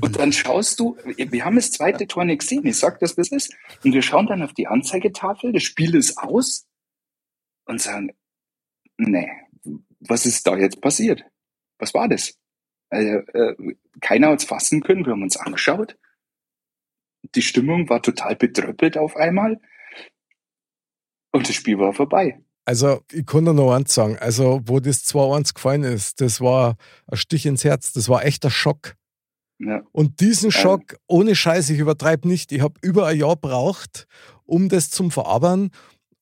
Und 0.00 0.18
dann 0.18 0.32
schaust 0.32 0.80
du, 0.80 0.96
wir 1.16 1.44
haben 1.44 1.56
das 1.56 1.72
zweite 1.72 2.06
Tor 2.06 2.24
nicht 2.24 2.40
gesehen. 2.40 2.66
Ich 2.66 2.78
sag 2.78 2.98
das, 3.00 3.16
was 3.16 3.28
ist. 3.28 3.54
Und 3.84 3.92
wir 3.92 4.02
schauen 4.02 4.26
dann 4.26 4.42
auf 4.42 4.54
die 4.54 4.66
Anzeigetafel, 4.66 5.52
das 5.52 5.62
Spiel 5.62 5.94
ist 5.94 6.18
aus 6.18 6.66
und 7.66 7.80
sagen, 7.80 8.12
nee, 8.96 9.30
was 10.00 10.26
ist 10.26 10.46
da 10.46 10.56
jetzt 10.56 10.80
passiert? 10.80 11.24
Was 11.78 11.94
war 11.94 12.08
das? 12.08 12.34
Also, 12.88 13.18
äh, 13.34 13.54
keiner 14.00 14.28
hat 14.28 14.40
es 14.40 14.44
fassen 14.44 14.80
können. 14.80 15.04
Wir 15.04 15.12
haben 15.12 15.22
uns 15.22 15.36
angeschaut 15.36 15.96
die 17.34 17.42
Stimmung 17.42 17.88
war 17.88 18.02
total 18.02 18.36
betröppelt 18.36 18.96
auf 18.96 19.16
einmal 19.16 19.60
und 21.36 21.48
das 21.48 21.54
Spiel 21.54 21.78
war 21.78 21.92
vorbei. 21.92 22.40
Also, 22.64 23.00
ich 23.12 23.24
kann 23.24 23.44
nur 23.44 23.54
noch 23.54 23.72
eins 23.72 23.94
sagen. 23.94 24.16
Also, 24.18 24.60
wo 24.64 24.80
das 24.80 25.04
2-1 25.04 25.54
gefallen 25.54 25.84
ist, 25.84 26.20
das 26.20 26.40
war 26.40 26.76
ein 27.06 27.16
Stich 27.16 27.46
ins 27.46 27.62
Herz. 27.62 27.92
Das 27.92 28.08
war 28.08 28.24
echt 28.24 28.44
ein 28.44 28.50
Schock. 28.50 28.96
Ja. 29.58 29.82
Und 29.92 30.20
diesen 30.20 30.50
Schock, 30.50 30.96
ohne 31.06 31.34
Scheiß, 31.34 31.70
ich 31.70 31.78
übertreibe 31.78 32.26
nicht, 32.28 32.52
ich 32.52 32.60
habe 32.60 32.74
über 32.82 33.06
ein 33.06 33.18
Jahr 33.18 33.36
braucht, 33.36 34.06
um 34.44 34.68
das 34.68 34.90
zum 34.90 35.10
Verarbeiten. 35.10 35.70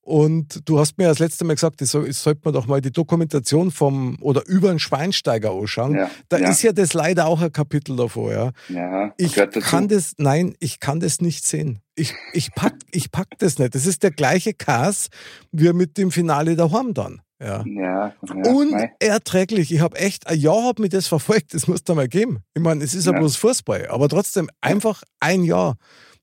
Und 0.05 0.69
du 0.69 0.79
hast 0.79 0.99
mir 0.99 1.09
das 1.09 1.19
letzte 1.19 1.47
Mal 1.47 1.55
gesagt, 1.55 1.81
ich 1.81 1.89
sollte 1.89 2.41
man 2.45 2.53
doch 2.53 2.67
mal 2.67 2.83
die 2.83 2.93
Dokumentation 2.93 3.71
vom 3.71 4.19
oder 4.21 4.47
über 4.47 4.69
den 4.69 4.79
Schweinsteiger 4.79 5.53
anschauen. 5.53 5.95
Ja, 5.95 6.11
da 6.29 6.37
ja. 6.37 6.51
ist 6.51 6.63
ja 6.63 6.73
das 6.73 6.93
leider 6.93 7.27
auch 7.27 7.41
ein 7.41 7.51
Kapitel 7.51 7.97
davor, 7.97 8.31
ja. 8.31 8.51
ja 8.69 9.15
ich 9.17 9.35
kann 9.35 9.89
das, 9.89 10.13
nein, 10.19 10.55
ich 10.61 10.79
kann 10.79 11.01
das 11.01 11.23
nicht 11.23 11.47
sehen. 11.47 11.81
Ich, 11.95 12.13
ich 12.35 12.53
pack, 12.55 12.75
ich 12.91 13.13
pack 13.13 13.29
das 13.39 13.59
nicht. 13.59 13.75
Das 13.75 13.87
ist 13.87 14.03
der 14.03 14.11
gleiche 14.11 14.53
Cast 14.53 15.09
wie 15.53 15.73
mit 15.73 15.97
dem 15.97 16.11
Finale 16.11 16.55
daheim 16.55 16.93
dann. 16.93 17.23
Ja. 17.41 17.65
Ja, 17.67 18.15
ja. 18.23 18.51
Unerträglich. 18.53 19.73
Ich 19.73 19.81
habe 19.81 19.97
echt 19.97 20.27
ein 20.27 20.39
Jahr 20.39 20.65
hab 20.65 20.79
mir 20.81 20.91
das 20.91 21.07
verfolgt. 21.07 21.55
Das 21.55 21.67
muss 21.67 21.83
da 21.83 21.95
mal 21.95 22.09
geben. 22.09 22.41
Ich 22.53 22.63
meine, 22.63 22.85
es 22.85 22.95
ist 22.95 23.07
ja, 23.07 23.13
Ja. 23.13 23.19
bloß 23.19 23.37
Fußball, 23.37 23.89
aber 23.89 24.11
trotzdem 24.11 24.51
einfach 24.61 25.03
ein 25.21 25.45
Jahr. 25.45 25.77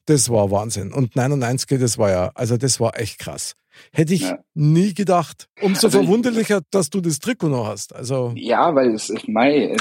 Das 0.05 0.29
war 0.29 0.51
Wahnsinn. 0.51 0.93
Und 0.93 1.15
99, 1.15 1.79
das 1.79 1.97
war 1.97 2.11
ja, 2.11 2.31
also 2.35 2.57
das 2.57 2.79
war 2.79 2.99
echt 2.99 3.17
krass. 3.17 3.55
Hätte 3.93 4.13
ich 4.13 4.21
Ja. 4.21 4.39
nie 4.53 4.93
gedacht. 4.93 5.47
Umso 5.61 5.87
Also 5.87 5.99
ich- 5.99 6.05
verwunderlicher, 6.05 6.61
dass 6.71 6.89
du 6.89 7.01
das 7.01 7.19
Trikot 7.19 7.49
noch 7.49 7.67
hast. 7.67 7.93
Also 7.95 8.33
Ja, 8.35 8.73
weil 8.75 8.93
es 8.93 9.09
ist 9.09 9.27
Mai, 9.27 9.75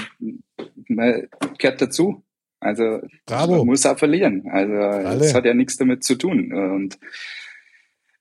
gehört 1.59 1.81
dazu. 1.81 2.23
Also 2.61 3.01
Bravo. 3.27 3.59
man 3.59 3.67
muss 3.67 3.87
auch 3.87 3.99
verlieren. 3.99 4.47
Also 4.51 4.75
Alle. 4.75 5.25
es 5.25 5.35
hat 5.35 5.45
ja 5.47 5.55
nichts 5.55 5.77
damit 5.77 6.05
zu 6.05 6.17
tun. 6.17 6.53
Und 6.53 6.99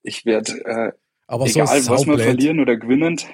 ich 0.02 0.26
werde, 0.26 0.54
äh, 0.66 0.92
aber 1.28 1.46
egal 1.46 1.82
so 1.82 1.92
was 1.94 2.08
wir 2.08 2.18
verlieren 2.18 2.60
oder 2.60 2.78
gewinnend, 2.78 3.28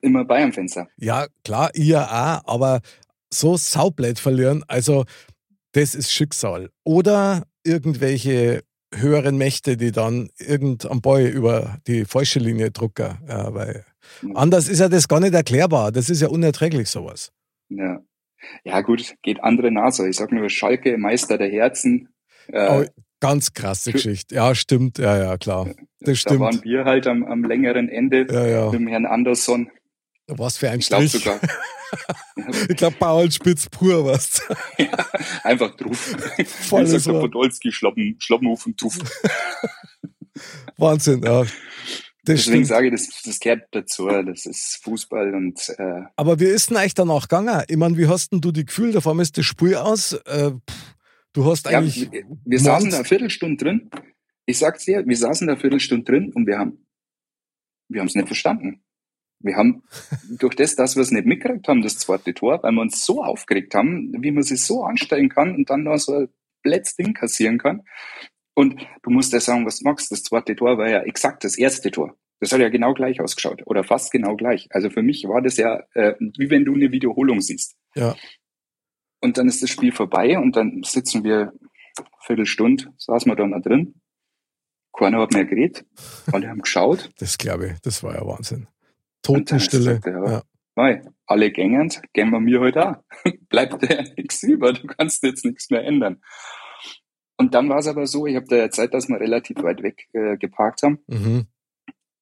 immer 0.00 0.24
Bayern-Fenster. 0.24 0.88
Ja, 0.96 1.26
klar, 1.44 1.70
ihr 1.74 2.00
auch, 2.02 2.42
aber 2.46 2.80
so 3.34 3.56
saublöd 3.56 4.18
verlieren, 4.20 4.62
also 4.68 5.04
das 5.72 5.94
ist 5.94 6.12
Schicksal. 6.12 6.70
Oder 6.84 7.44
irgendwelche 7.64 8.62
höheren 8.94 9.36
Mächte, 9.38 9.76
die 9.76 9.92
dann 9.92 10.30
irgend 10.38 10.86
am 10.90 11.00
Boy 11.00 11.28
über 11.28 11.78
die 11.86 12.04
falsche 12.04 12.38
Linie 12.38 12.70
drucken. 12.70 13.18
Ja, 13.28 13.54
weil 13.54 13.84
anders 14.34 14.68
ist 14.68 14.80
ja 14.80 14.88
das 14.88 15.08
gar 15.08 15.20
nicht 15.20 15.34
erklärbar. 15.34 15.92
Das 15.92 16.10
ist 16.10 16.20
ja 16.20 16.28
unerträglich, 16.28 16.88
sowas. 16.88 17.32
Ja. 17.68 18.00
ja 18.64 18.80
gut, 18.82 19.14
geht 19.22 19.42
andere 19.42 19.70
Nase. 19.70 20.08
Ich 20.08 20.16
sag 20.16 20.32
nur 20.32 20.48
Schalke, 20.50 20.98
Meister 20.98 21.38
der 21.38 21.48
Herzen. 21.50 22.08
Äh, 22.48 22.68
Oh, 22.68 22.84
ganz 23.20 23.52
krasse 23.52 23.92
Geschichte. 23.92 24.34
Ja, 24.34 24.54
stimmt. 24.54 24.98
Ja, 24.98 25.16
ja, 25.16 25.38
klar. 25.38 25.70
Das 26.00 26.24
da 26.24 26.38
waren 26.38 26.52
stimmt. 26.52 26.64
wir 26.64 26.84
halt 26.84 27.06
am, 27.06 27.24
am 27.24 27.44
längeren 27.44 27.88
Ende 27.88 28.26
Ja, 28.30 28.46
ja. 28.46 28.64
mit 28.66 28.74
dem 28.74 28.88
Herrn 28.88 29.06
Andersson. 29.06 29.70
Was 30.28 30.56
für 30.56 30.70
ein 30.70 30.80
Ich 30.80 30.88
glaube 30.88 31.08
Strich. 31.08 31.24
sogar. 31.24 31.40
Ich 32.70 32.76
glaube, 32.78 32.96
Bauernspitz 32.98 33.68
pur, 33.68 34.06
was. 34.06 34.40
Einfach 35.44 35.76
drauf. 35.76 36.16
Volles 36.46 36.92
Ich 36.94 37.02
sag 37.02 37.12
der. 37.12 37.20
Podolski, 37.20 37.70
Schlappen, 37.70 38.16
Schlappenhof 38.18 38.64
und 38.64 38.78
Tuff. 38.78 38.98
Wahnsinn, 40.78 41.22
ja. 41.22 41.42
Das 41.42 41.50
Deswegen 42.24 42.64
stimmt. 42.64 42.66
sage 42.68 42.86
ich, 42.86 42.92
das, 42.92 43.22
das 43.24 43.40
gehört 43.40 43.68
dazu. 43.72 44.06
Das 44.08 44.46
ist 44.46 44.80
Fußball 44.82 45.34
und 45.34 45.68
äh, 45.76 46.04
Aber 46.16 46.40
wie 46.40 46.46
ist 46.46 46.70
denn 46.70 46.78
eigentlich 46.78 46.94
danach 46.94 47.28
gegangen? 47.28 47.62
Ich 47.68 47.76
meine, 47.76 47.98
wie 47.98 48.08
hast 48.08 48.32
denn 48.32 48.40
du 48.40 48.52
die 48.52 48.64
Gefühl, 48.64 48.92
davon 48.92 49.20
ist 49.20 49.36
das 49.36 49.44
Spiel 49.44 49.74
aus? 49.74 50.12
Äh, 50.12 50.52
du 51.34 51.44
hast 51.44 51.66
ja, 51.68 51.78
eigentlich. 51.78 52.10
wir, 52.10 52.24
wir 52.44 52.58
saßen 52.60 52.90
da 52.90 52.96
eine 52.98 53.04
Viertelstunde 53.04 53.62
drin. 53.62 53.90
Ich 54.46 54.58
sag's 54.58 54.86
dir, 54.86 55.04
wir 55.06 55.16
saßen 55.16 55.46
da 55.46 55.52
eine 55.52 55.60
Viertelstunde 55.60 56.04
drin 56.04 56.32
und 56.32 56.46
wir 56.46 56.58
haben 56.58 56.86
wir 57.88 58.00
haben 58.00 58.08
es 58.08 58.14
nicht 58.14 58.26
verstanden. 58.26 58.82
Wir 59.42 59.56
haben 59.56 59.82
durch 60.28 60.54
das, 60.54 60.76
dass 60.76 60.96
wir 60.96 61.02
es 61.02 61.10
nicht 61.10 61.26
mitgekriegt 61.26 61.68
haben, 61.68 61.82
das 61.82 61.98
zweite 61.98 62.34
Tor, 62.34 62.62
weil 62.62 62.72
wir 62.72 62.80
uns 62.80 63.04
so 63.04 63.22
aufgeregt 63.22 63.74
haben, 63.74 64.12
wie 64.22 64.30
man 64.30 64.42
sich 64.42 64.62
so 64.62 64.84
anstellen 64.84 65.28
kann 65.28 65.54
und 65.54 65.70
dann 65.70 65.84
noch 65.84 65.98
so 65.98 66.14
ein 66.14 66.28
blödes 66.62 66.96
Ding 66.96 67.14
kassieren 67.14 67.58
kann. 67.58 67.82
Und 68.54 68.86
du 69.02 69.10
musst 69.10 69.32
ja 69.32 69.40
sagen, 69.40 69.66
was 69.66 69.78
du 69.78 69.84
magst. 69.84 70.12
Das 70.12 70.22
zweite 70.22 70.54
Tor 70.54 70.78
war 70.78 70.88
ja 70.88 71.02
exakt 71.02 71.44
das 71.44 71.56
erste 71.56 71.90
Tor. 71.90 72.16
Das 72.40 72.52
hat 72.52 72.60
ja 72.60 72.68
genau 72.68 72.92
gleich 72.92 73.20
ausgeschaut 73.20 73.62
oder 73.66 73.84
fast 73.84 74.10
genau 74.10 74.36
gleich. 74.36 74.68
Also 74.70 74.90
für 74.90 75.02
mich 75.02 75.24
war 75.28 75.40
das 75.42 75.56
ja 75.56 75.84
äh, 75.94 76.14
wie 76.18 76.50
wenn 76.50 76.64
du 76.64 76.74
eine 76.74 76.90
Wiederholung 76.90 77.40
siehst. 77.40 77.76
Ja. 77.94 78.16
Und 79.20 79.38
dann 79.38 79.46
ist 79.46 79.62
das 79.62 79.70
Spiel 79.70 79.92
vorbei 79.92 80.36
und 80.38 80.56
dann 80.56 80.82
sitzen 80.82 81.22
wir 81.22 81.52
Viertelstunde, 82.26 82.92
saßen 82.98 83.30
wir 83.30 83.36
da 83.36 83.46
mal 83.46 83.60
drin. 83.60 83.94
Keiner 84.92 85.20
hat 85.20 85.32
mehr 85.32 85.44
geredet. 85.44 85.86
Alle 86.32 86.48
haben 86.48 86.62
geschaut. 86.62 87.10
Das 87.18 87.38
glaube 87.38 87.68
ich, 87.68 87.80
das 87.80 88.02
war 88.02 88.14
ja 88.14 88.26
Wahnsinn. 88.26 88.66
Totenstille. 89.22 89.82
sagt 89.94 90.06
er, 90.06 90.42
Ja. 90.76 91.02
Alle 91.26 91.50
gängend, 91.50 92.02
gehen 92.12 92.30
wir 92.30 92.40
mir 92.40 92.60
heute 92.60 92.88
auch. 92.90 92.96
Bleibt 93.48 93.82
ja 93.90 94.02
nichts 94.16 94.42
über, 94.42 94.72
du 94.72 94.86
kannst 94.86 95.22
jetzt 95.22 95.44
nichts 95.44 95.70
mehr 95.70 95.84
ändern. 95.84 96.20
Und 97.38 97.54
dann 97.54 97.68
war 97.68 97.78
es 97.78 97.86
aber 97.86 98.06
so, 98.06 98.26
ich 98.26 98.36
habe 98.36 98.46
da 98.46 98.56
ja 98.56 98.70
Zeit, 98.70 98.92
dass 98.94 99.08
wir 99.08 99.18
relativ 99.20 99.56
weit 99.62 99.82
weg 99.82 100.08
äh, 100.12 100.36
geparkt 100.36 100.82
haben 100.82 100.98
Mhm. 101.06 101.46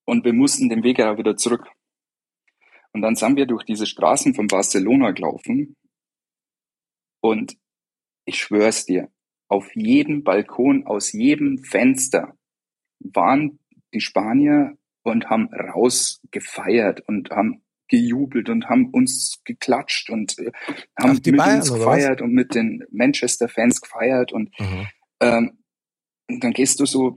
und 0.06 0.24
wir 0.24 0.32
mussten 0.32 0.68
den 0.68 0.82
Weg 0.82 0.98
ja 0.98 1.16
wieder 1.18 1.36
zurück. 1.36 1.66
Und 2.92 3.02
dann 3.02 3.14
sind 3.16 3.36
wir 3.36 3.46
durch 3.46 3.64
diese 3.64 3.86
Straßen 3.86 4.34
von 4.34 4.46
Barcelona 4.48 5.10
gelaufen 5.12 5.76
und 7.22 7.56
ich 8.24 8.38
schwör's 8.40 8.84
dir, 8.86 9.10
auf 9.48 9.74
jedem 9.74 10.22
Balkon, 10.22 10.86
aus 10.86 11.12
jedem 11.12 11.58
Fenster 11.58 12.36
waren 13.00 13.58
die 13.92 14.00
Spanier 14.00 14.76
und 15.02 15.30
haben 15.30 15.48
rausgefeiert 15.54 17.00
und 17.08 17.30
haben 17.30 17.62
gejubelt 17.88 18.48
und 18.48 18.68
haben 18.68 18.90
uns 18.90 19.40
geklatscht 19.44 20.10
und 20.10 20.38
äh, 20.38 20.52
haben 20.98 21.20
mit 21.24 21.36
Bayern, 21.36 21.60
uns 21.60 21.72
gefeiert 21.72 22.22
und 22.22 22.32
mit 22.32 22.54
den 22.54 22.84
Manchester-Fans 22.90 23.80
gefeiert 23.80 24.32
und 24.32 24.50
Mhm. 24.60 24.86
ähm, 25.20 25.58
dann 26.28 26.52
gehst 26.52 26.78
du 26.78 26.86
so, 26.86 27.14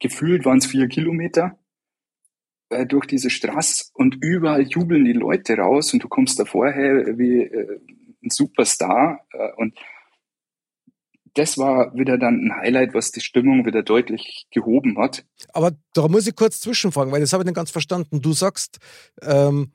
gefühlt 0.00 0.44
waren 0.44 0.58
es 0.58 0.66
vier 0.66 0.88
Kilometer 0.88 1.58
äh, 2.70 2.86
durch 2.86 3.06
diese 3.06 3.30
Straße 3.30 3.90
und 3.94 4.16
überall 4.20 4.62
jubeln 4.62 5.04
die 5.04 5.12
Leute 5.12 5.56
raus 5.56 5.92
und 5.92 6.02
du 6.02 6.08
kommst 6.08 6.40
da 6.40 6.44
vorher 6.44 7.16
wie 7.18 7.42
äh, 7.42 7.80
ein 8.22 8.30
Superstar 8.30 9.24
äh, 9.32 9.52
und 9.56 9.78
das 11.34 11.58
war 11.58 11.94
wieder 11.94 12.18
dann 12.18 12.46
ein 12.46 12.52
Highlight, 12.56 12.94
was 12.94 13.10
die 13.12 13.20
Stimmung 13.20 13.64
wieder 13.66 13.82
deutlich 13.82 14.46
gehoben 14.50 14.98
hat. 14.98 15.24
Aber 15.52 15.72
da 15.94 16.08
muss 16.08 16.26
ich 16.26 16.34
kurz 16.34 16.60
zwischenfragen, 16.60 17.12
weil 17.12 17.20
das 17.20 17.32
habe 17.32 17.42
ich 17.42 17.46
nicht 17.46 17.54
ganz 17.56 17.70
verstanden. 17.70 18.20
Du 18.20 18.32
sagst, 18.32 18.78
ähm, 19.22 19.72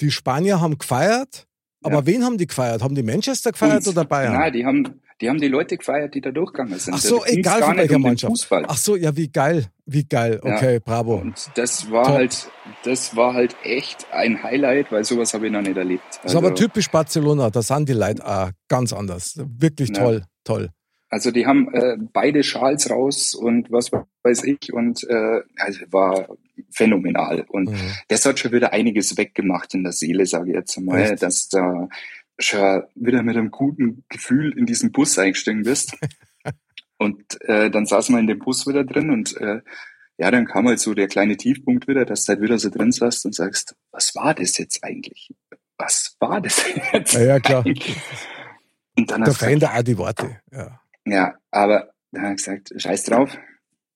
die 0.00 0.10
Spanier 0.10 0.60
haben 0.60 0.78
gefeiert, 0.78 1.46
aber 1.82 1.96
Ja. 1.96 2.06
wen 2.06 2.24
haben 2.24 2.38
die 2.38 2.46
gefeiert? 2.46 2.82
Haben 2.82 2.94
die 2.94 3.02
Manchester 3.02 3.52
gefeiert 3.52 3.86
Und- 3.86 3.92
oder 3.96 4.04
Bayern? 4.04 4.32
Nein, 4.34 4.52
die 4.52 4.64
haben, 4.66 5.00
die 5.20 5.28
haben 5.28 5.40
die 5.40 5.48
Leute 5.48 5.76
gefeiert, 5.76 6.14
die 6.14 6.20
da 6.20 6.30
durchgegangen 6.32 6.78
sind. 6.78 6.94
Ach 6.94 6.98
so, 7.00 7.18
Da 7.20 7.26
egal 7.26 7.62
von 7.62 7.76
welcher 7.76 7.96
um 7.96 8.02
Mannschaft. 8.02 8.30
Fußball. 8.32 8.64
Ach 8.66 8.76
so, 8.76 8.96
ja, 8.96 9.16
wie 9.16 9.28
geil, 9.28 9.66
wie 9.86 10.04
geil. 10.04 10.40
Ja. 10.44 10.56
Okay, 10.56 10.80
bravo. 10.84 11.16
Und 11.16 11.50
das 11.54 11.90
war 11.90 12.04
Top. 12.06 12.14
halt, 12.14 12.48
das 12.84 13.14
war 13.14 13.34
halt 13.34 13.54
echt 13.62 14.06
ein 14.12 14.42
Highlight, 14.42 14.90
weil 14.90 15.04
sowas 15.04 15.32
habe 15.34 15.46
ich 15.46 15.52
noch 15.52 15.62
nicht 15.62 15.76
erlebt. 15.76 16.02
Das 16.22 16.32
ist 16.32 16.36
aber 16.36 16.50
Also- 16.50 16.64
typisch 16.64 16.90
Barcelona, 16.90 17.50
da 17.50 17.62
sind 17.62 17.88
die 17.88 17.92
Leute 17.92 18.26
auch 18.26 18.50
ganz 18.68 18.92
anders. 18.92 19.38
Wirklich 19.38 19.90
Ja. 19.90 19.94
toll, 20.02 20.24
toll. 20.42 20.70
Also 21.10 21.30
die 21.30 21.46
haben 21.46 21.72
äh, 21.74 21.96
beide 22.12 22.42
Schals 22.42 22.90
raus 22.90 23.34
und 23.34 23.70
was 23.70 23.90
weiß 24.22 24.44
ich 24.44 24.72
und 24.72 25.04
äh, 25.08 25.42
also 25.58 25.80
war 25.90 26.28
phänomenal 26.70 27.44
und 27.48 27.70
Mhm. 27.70 27.92
das 28.08 28.24
hat 28.26 28.38
schon 28.38 28.52
wieder 28.52 28.72
einiges 28.72 29.16
weggemacht 29.16 29.74
in 29.74 29.84
der 29.84 29.92
Seele, 29.92 30.26
sage 30.26 30.50
ich 30.50 30.56
jetzt 30.56 30.80
mal, 30.80 31.00
Echt? 31.12 31.22
dass 31.22 31.48
da 31.48 31.88
schon 32.38 32.82
wieder 32.96 33.22
mit 33.22 33.36
einem 33.36 33.50
guten 33.52 34.04
Gefühl 34.08 34.56
in 34.58 34.66
diesen 34.66 34.90
Bus 34.90 35.18
eingestiegen 35.18 35.62
bist 35.62 35.96
und 36.98 37.40
äh, 37.42 37.70
dann 37.70 37.86
saßen 37.86 38.14
wir 38.14 38.20
in 38.20 38.26
dem 38.26 38.38
Bus 38.40 38.66
wieder 38.66 38.82
drin 38.84 39.10
und 39.10 39.36
äh, 39.36 39.60
ja, 40.16 40.30
dann 40.30 40.46
kam 40.46 40.66
halt 40.68 40.78
so 40.80 40.94
der 40.94 41.08
kleine 41.08 41.36
Tiefpunkt 41.36 41.86
wieder, 41.88 42.04
dass 42.04 42.24
du 42.24 42.30
halt 42.32 42.40
wieder 42.40 42.58
so 42.58 42.70
drin 42.70 42.92
saßt 42.92 43.26
und 43.26 43.34
sagst, 43.34 43.74
was 43.90 44.14
war 44.14 44.32
das 44.34 44.58
jetzt 44.58 44.82
eigentlich? 44.84 45.34
Was 45.76 46.16
war 46.20 46.40
das 46.40 46.64
jetzt? 46.92 47.14
Ja, 47.14 47.20
ja, 47.22 47.40
klar. 47.40 47.64
Und 47.66 49.10
dann 49.10 49.20
Da 49.20 49.24
gesagt, 49.24 49.38
verändert 49.38 49.70
auch 49.74 49.82
die 49.82 49.98
Worte. 49.98 50.40
Ja. 50.52 50.80
Ja, 51.06 51.34
aber 51.50 51.90
da 52.12 52.22
habe 52.22 52.30
ich 52.32 52.36
gesagt, 52.38 52.72
scheiß 52.76 53.04
drauf, 53.04 53.36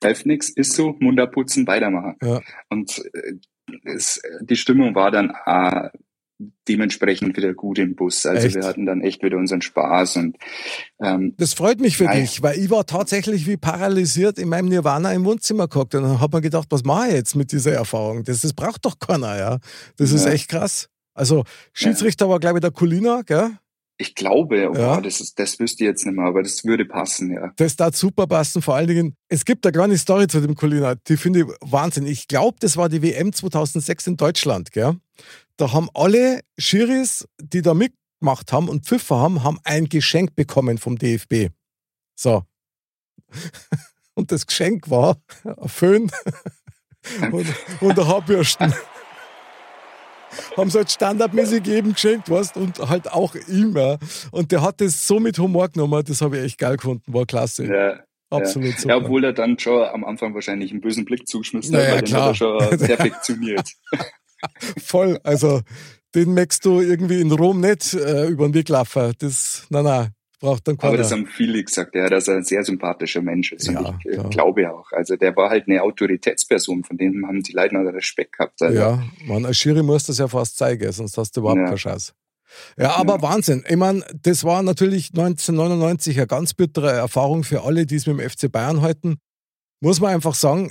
hilft 0.03 0.27
nix, 0.27 0.49
ist 0.50 0.73
so, 0.75 0.95
Mund 1.00 1.21
abputzen, 1.21 1.67
weitermachen. 1.67 2.17
Ja. 2.23 2.41
Und 2.69 2.99
äh, 3.15 3.35
es, 3.85 4.21
die 4.41 4.57
Stimmung 4.57 4.95
war 4.95 5.11
dann 5.11 5.33
äh, 5.47 5.91
dementsprechend 6.69 7.37
wieder 7.37 7.53
gut 7.55 7.79
im 7.79 7.97
Bus. 7.97 8.25
Also 8.25 8.47
Echt? 8.47 8.57
wir 8.57 8.65
hatten 8.65 8.87
dann 8.87 9.00
echt 9.00 9.23
wieder 9.25 9.37
unseren 9.37 9.61
Spaß 9.61 10.17
und 10.17 10.37
ähm, 11.03 11.35
Das 11.37 11.55
freut 11.55 11.81
mich 11.81 11.97
für 11.97 12.05
Nein. 12.05 12.21
dich, 12.21 12.43
weil 12.43 12.59
ich 12.59 12.71
war 12.71 12.87
tatsächlich 12.87 13.47
wie 13.47 13.57
paralysiert 13.57 14.38
in 14.38 14.49
meinem 14.49 14.69
Nirvana 14.69 15.12
im 15.12 15.25
Wohnzimmer 15.25 15.67
gehockt 15.67 15.95
und 15.97 16.03
dann 16.05 16.21
hat 16.21 16.33
man 16.33 16.43
gedacht, 16.43 16.69
was 16.71 16.85
mache 16.85 17.09
ich 17.09 17.15
jetzt 17.15 17.35
mit 17.35 17.50
dieser 17.50 17.73
Erfahrung? 17.73 18.23
Das, 18.25 18.41
das 18.41 18.53
braucht 18.53 18.85
doch 18.85 18.99
keiner, 19.00 19.37
ja. 19.37 19.59
Das 19.97 20.12
ist 20.12 20.27
Ja. 20.27 20.33
echt 20.33 20.49
krass. 20.49 20.88
Also 21.12 21.43
Schiedsrichter 21.73 22.29
war, 22.29 22.38
glaube 22.38 22.59
ich, 22.59 22.62
der 22.62 22.71
Kulina, 22.71 23.23
gell? 23.23 23.50
Ich 23.99 24.14
glaube, 24.14 24.71
oh, 24.71 24.75
Ja. 24.75 25.00
das, 25.00 25.21
ist, 25.21 25.38
das 25.38 25.59
wüsste 25.59 25.83
ich 25.85 25.88
jetzt 25.88 26.07
nicht 26.07 26.14
mehr, 26.14 26.26
aber 26.26 26.43
das 26.43 26.64
würde 26.64 26.85
passen, 26.85 27.33
ja. 27.33 27.52
Das 27.57 27.76
da 27.76 27.93
super 27.93 28.26
passen. 28.26 28.62
Vor 28.62 28.76
allen 28.76 28.87
Dingen, 28.87 29.17
es 29.28 29.45
gibt 29.45 29.67
eine 29.67 29.73
kleine 29.73 29.99
Story 29.99 30.28
zu 30.28 30.40
dem 30.40 30.55
Kulina, 30.55 30.95
die 30.95 31.17
finde 31.17 31.40
ich 31.40 31.47
Wahnsinn. 31.61 32.07
Ich 32.07 32.28
glaube, 32.28 32.57
das 32.61 32.76
war 32.76 32.88
die 32.88 33.02
WM 33.02 33.33
2006 33.33 34.07
in 34.07 34.17
Deutschland, 34.17 34.73
gell? 34.73 34.97
Da 35.57 35.73
haben 35.73 35.88
alle 35.95 36.40
Schiris, 36.57 37.26
die 37.43 37.61
da 37.61 37.75
mitgemacht 37.75 38.52
haben 38.52 38.69
und 38.69 38.87
Pfiffer 38.87 39.17
haben, 39.19 39.43
haben 39.43 39.59
ein 39.64 39.88
Geschenk 39.88 40.37
bekommen 40.37 40.78
vom 40.78 40.97
DFB. 40.97 41.49
So. 42.14 42.45
Und 44.14 44.33
das 44.33 44.47
Geschenk 44.49 44.90
war 44.90 45.17
ein 45.45 45.69
Föhn 45.69 46.11
und, 47.31 47.47
und 47.81 47.99
ein 48.00 48.07
Haarbürsten. 48.09 48.75
Haben 50.56 50.70
sie 50.70 50.78
halt 50.78 50.90
standardmäßig 50.90 51.66
jedem 51.66 51.92
geschenkt, 51.94 52.30
weißt 52.30 52.56
und 52.56 52.78
halt 52.88 53.11
auch 53.12 53.35
immer. 53.35 53.99
Und 54.30 54.52
der 54.52 54.62
hat 54.62 54.80
das 54.80 55.06
so 55.06 55.20
mit 55.20 55.38
Humor 55.38 55.68
genommen, 55.68 56.02
das 56.06 56.20
habe 56.20 56.38
ich 56.38 56.44
echt 56.44 56.58
geil 56.58 56.76
gefunden, 56.76 57.12
war 57.12 57.26
klasse. 57.26 57.66
Ja, 57.66 58.00
Absolut 58.30 58.78
super. 58.78 58.88
ja, 58.90 58.97
obwohl 58.99 59.25
er 59.25 59.32
dann 59.32 59.58
schon 59.58 59.82
am 59.82 60.04
Anfang 60.04 60.35
wahrscheinlich 60.35 60.70
einen 60.70 60.80
bösen 60.82 61.04
Blick 61.04 61.26
zugeschmissen 61.26 61.73
Naja, 61.73 61.88
hat, 61.88 61.94
weil 61.94 62.02
klar. 62.02 62.32
den 62.32 62.44
hat 62.44 62.61
er 62.73 62.78
schon 62.78 62.78
perfektioniert. 62.87 63.68
Voll, 64.85 65.18
also 65.25 65.62
den 66.14 66.35
merkst 66.35 66.64
du 66.64 66.80
irgendwie 66.80 67.20
in 67.20 67.32
Rom 67.32 67.61
nicht 67.61 67.94
äh, 67.94 68.26
über 68.26 68.47
den 68.47 68.54
Weg 68.54 68.68
laufen. 68.68 69.12
Das, 69.18 69.66
na 69.70 69.82
na, 69.82 70.08
braucht 70.38 70.66
dann 70.68 70.76
keiner. 70.76 70.90
Aber 70.90 70.99
das 70.99 71.11
haben 71.12 71.26
viele 71.26 71.62
gesagt, 71.62 71.95
ja, 71.95 72.09
dass 72.09 72.28
er 72.28 72.37
ein 72.37 72.45
sehr 72.45 72.64
sympathischer 72.64 73.23
Mensch 73.23 73.52
ist. 73.52 73.66
Ja, 73.68 73.80
und 73.80 74.00
ich 74.04 74.07
äh, 74.12 74.14
klar. 74.14 74.30
glaube 74.30 74.73
auch. 74.73 74.90
Also 74.92 75.16
der 75.16 75.35
war 75.37 75.50
halt 75.50 75.66
eine 75.68 75.83
Autoritätsperson, 75.83 76.85
von 76.85 76.97
dem 76.97 77.26
haben 77.26 77.42
die 77.42 77.52
Leute 77.52 77.75
noch 77.75 77.90
Respekt 77.92 78.33
gehabt. 78.38 78.62
Also, 78.62 78.78
Ja, 78.78 79.02
man, 79.26 79.45
als 79.47 79.57
Schiri 79.59 79.83
muss 79.83 80.04
das 80.04 80.18
ja 80.18 80.28
fast 80.28 80.57
zeigen, 80.57 80.90
sonst 80.92 81.16
hast 81.18 81.37
du 81.37 81.40
überhaupt 81.40 81.59
Ja. 81.59 81.64
keine 81.66 81.76
Chance. 81.76 82.12
Ja, 82.78 82.97
aber 82.97 83.16
Ja. 83.16 83.23
Wahnsinn. 83.23 83.64
Ich 83.68 83.76
meine, 83.76 84.04
das 84.23 84.45
war 84.45 84.62
natürlich 84.62 85.11
1999 85.11 86.16
eine 86.16 86.26
ganz 86.26 86.54
bittere 86.54 86.92
Erfahrung 86.92 87.45
für 87.45 87.64
alle, 87.64 87.85
die 87.87 87.97
es 87.97 88.07
mit 88.07 88.18
dem 88.18 88.28
FC 88.30 88.50
Bayern 88.50 88.80
halten. 88.80 89.16
Muss 89.80 90.00
man 90.00 90.14
einfach 90.14 90.35
sagen, 90.35 90.71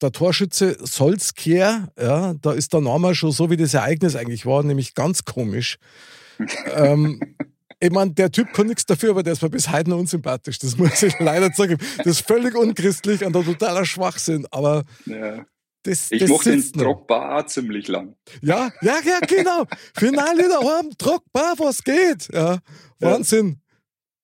der 0.00 0.10
Torschütze 0.10 0.76
Solskjaer, 0.80 1.88
ja, 2.00 2.34
da 2.34 2.52
ist 2.52 2.72
der 2.72 2.80
Name 2.80 3.14
schon 3.14 3.30
so, 3.30 3.50
wie 3.50 3.56
das 3.56 3.72
Ereignis 3.72 4.16
eigentlich 4.16 4.46
war, 4.46 4.64
nämlich 4.64 4.94
ganz 4.94 5.24
komisch. 5.24 5.76
ähm, 6.74 7.20
ich 7.82 7.90
meine, 7.90 8.12
der 8.12 8.30
Typ 8.30 8.52
kann 8.52 8.68
nichts 8.68 8.86
dafür, 8.86 9.10
aber 9.10 9.24
der 9.24 9.32
ist 9.32 9.42
mir 9.42 9.50
bis 9.50 9.68
heute 9.70 9.90
noch 9.90 9.98
unsympathisch. 9.98 10.60
Das 10.60 10.76
muss 10.78 11.02
ich 11.02 11.18
leider 11.18 11.52
sagen. 11.52 11.78
Das 11.98 12.06
ist 12.06 12.26
völlig 12.26 12.54
unchristlich 12.54 13.24
und 13.24 13.36
ein 13.36 13.44
totaler 13.44 13.84
Schwachsinn, 13.84 14.46
aber 14.52 14.84
ja. 15.06 15.44
das, 15.82 16.12
Ich 16.12 16.20
das 16.20 16.30
mochte 16.30 16.52
den. 16.52 16.72
Drogba 16.72 17.40
auch 17.40 17.46
ziemlich 17.46 17.88
lang. 17.88 18.14
Ja, 18.40 18.70
ja, 18.82 18.98
ja, 19.04 19.18
genau. 19.26 19.64
Finale 19.96 20.48
daheim, 20.48 20.90
Druckbar, 20.96 21.54
was 21.58 21.82
geht. 21.82 22.28
Ja, 22.32 22.58
Wahnsinn. 23.00 23.60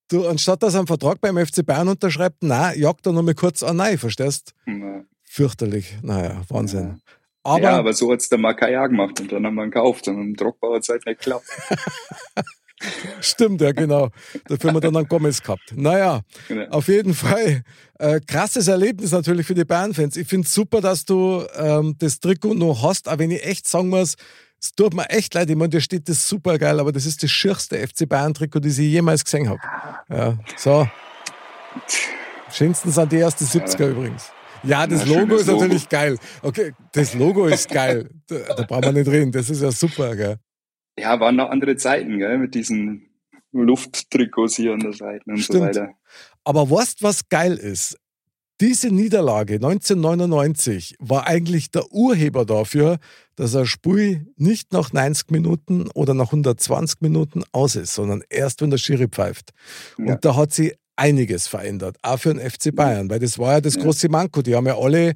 Du, 0.09 0.29
anstatt 0.29 0.63
dass 0.63 0.75
er 0.75 0.81
einen 0.81 0.87
Vertrag 0.87 1.21
beim 1.21 1.37
FC 1.37 1.67
Bayern 1.67 1.89
unterschreibt, 1.89 2.45
nein, 2.45 2.79
jagt 2.79 3.07
er 3.07 3.13
noch 3.13 3.23
mal 3.23 3.35
kurz 3.35 3.65
an, 3.65 3.77
nein, 3.77 3.99
verstehst? 3.99 4.55
Ja. 4.67 5.03
Fürchterlich. 5.25 5.99
Naja, 6.03 6.43
Wahnsinn. 6.49 7.01
Aber, 7.43 7.57
Aber, 7.57 7.63
ja, 7.63 7.79
aber 7.79 7.93
so 7.93 8.13
hat's 8.13 8.29
der 8.29 8.39
Makaya 8.39 8.87
gemacht 8.87 9.21
und 9.21 9.33
dann 9.33 9.45
haben 9.45 9.57
wir 9.57 9.65
ihn 9.65 9.71
gekauft 9.73 10.07
und 10.07 10.17
dem 10.17 10.37
Drogba 10.37 10.75
hat's 10.75 10.89
halt 10.89 11.05
nicht 11.07 11.19
geklappt. 11.19 11.47
stimmt, 13.21 13.61
ja, 13.61 13.73
genau. 13.73 14.09
Dafür 14.49 14.71
haben 14.71 14.77
wir 14.77 14.81
dann 14.81 14.97
einen 14.97 15.09
Gomez 15.09 15.43
gehabt. 15.43 15.73
Naja, 15.75 16.21
Ja. 16.49 16.69
auf 16.71 16.89
jeden 16.89 17.15
Fall. 17.15 17.63
Äh, 17.99 18.21
krasses 18.27 18.69
Erlebnis 18.69 19.11
natürlich 19.13 19.47
für 19.47 19.55
die 19.55 19.65
Bayern-Fans. 19.65 20.17
Ich 20.17 20.29
finde 20.29 20.47
super, 20.49 20.81
dass 20.81 21.05
du 21.05 21.45
ähm, 21.57 21.97
das 21.99 22.21
Trikot 22.21 22.55
noch 22.55 22.83
hast, 22.83 23.09
aber 23.09 23.19
wenn 23.21 23.31
ich 23.33 23.45
echt 23.45 23.67
sagen 23.67 23.89
muss, 23.89 24.15
es 24.61 24.73
tut 24.73 24.95
mir 24.95 25.09
echt 25.11 25.35
leid, 25.35 25.49
ich 25.51 25.57
meine, 25.57 25.69
dir 25.71 25.81
steht 25.81 26.09
das 26.09 26.29
super 26.29 26.59
geil, 26.59 26.79
aber 26.81 26.91
das 26.93 27.07
ist 27.07 27.23
das 27.23 27.31
schierste 27.31 27.79
FC 27.79 28.09
Bayern-Trikot, 28.09 28.61
das 28.61 28.79
ich 28.79 28.91
jemals 28.91 29.25
gesehen 29.25 29.49
habe. 29.49 29.61
Ja, 30.09 30.39
so. 30.57 30.89
Schönsten 32.53 32.91
sind 32.91 33.13
die 33.13 33.19
ersten 33.19 33.45
70er 33.45 33.89
übrigens. 33.91 34.31
Ja, 34.65 34.87
das 34.87 35.03
Na, 35.07 35.21
Logo 35.21 35.37
ist 35.37 35.47
natürlich 35.47 35.83
Logo. 35.83 35.89
geil. 35.91 36.19
Okay, 36.43 36.73
das 36.93 37.15
Logo 37.15 37.47
ist 37.47 37.69
geil. 37.71 38.11
Da, 38.27 38.37
da 38.57 38.63
brauchen 38.65 38.85
wir 38.87 38.93
nicht 38.93 39.09
reden. 39.09 39.31
Das 39.31 39.49
ist 39.51 39.63
ja 39.63 39.71
super, 39.71 40.17
gell? 40.17 40.37
Ja, 40.99 41.21
waren 41.21 41.37
noch 41.37 41.51
andere 41.51 41.77
Zeiten, 41.77 42.19
gell, 42.19 42.39
mit 42.39 42.55
diesen 42.55 43.09
Lufttrikots 43.53 44.57
hier 44.57 44.73
an 44.73 44.81
der 44.81 44.93
Seite 44.93 45.25
und 45.27 45.37
so 45.39 45.43
Stimmt. 45.45 45.63
weiter. 45.63 45.91
Aber 46.45 46.71
weißt, 46.71 47.03
was 47.03 47.29
geil 47.29 47.55
ist? 47.55 47.97
Diese 48.61 48.89
Niederlage 48.89 49.55
1999 49.55 50.97
war 50.99 51.27
eigentlich 51.29 51.71
der 51.71 51.93
Urheber 51.93 52.45
dafür, 52.45 52.99
dass 53.37 53.55
ein 53.55 53.67
Spiel 53.67 54.27
nicht 54.37 54.73
nach 54.73 54.93
90 54.93 55.31
Minuten 55.31 55.89
oder 55.95 56.13
nach 56.15 56.27
120 56.33 57.01
Minuten 57.01 57.45
aus 57.53 57.77
ist, 57.77 57.95
sondern 57.95 58.23
erst, 58.29 58.61
wenn 58.61 58.71
der 58.71 58.79
Schiri 58.79 59.07
pfeift. 59.09 59.51
Ja. 59.99 60.15
Und 60.15 60.25
da 60.25 60.35
hat 60.35 60.53
sie 60.53 60.75
einiges 60.97 61.47
verändert, 61.47 61.97
auch 62.03 62.19
für 62.19 62.35
den 62.35 62.51
FC 62.51 62.75
Bayern, 62.75 63.09
weil 63.09 63.21
das 63.21 63.39
war 63.39 63.53
ja 63.53 63.61
das 63.61 63.77
Ja. 63.77 63.83
große 63.83 64.09
Manko. 64.09 64.43
Die 64.43 64.57
haben 64.57 64.67
ja 64.67 64.77
alle 64.77 65.15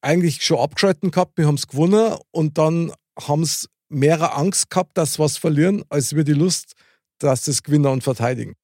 eigentlich 0.00 0.42
schon 0.42 0.58
abgeschalten 0.58 1.12
gehabt, 1.12 1.38
wir 1.38 1.46
haben 1.46 1.54
es 1.54 1.68
gewonnen 1.68 2.16
und 2.32 2.58
dann 2.58 2.92
haben 3.20 3.42
es 3.44 3.68
mehrere 3.92 4.34
Angst 4.34 4.70
gehabt, 4.70 4.96
dass 4.98 5.14
sie 5.14 5.18
was 5.20 5.36
verlieren, 5.36 5.84
als 5.88 6.14
wir 6.16 6.24
die 6.24 6.32
Lust, 6.32 6.74
dass 7.18 7.44
das 7.44 7.62
gewinnen 7.62 7.86
und 7.86 8.02
verteidigen. 8.02 8.54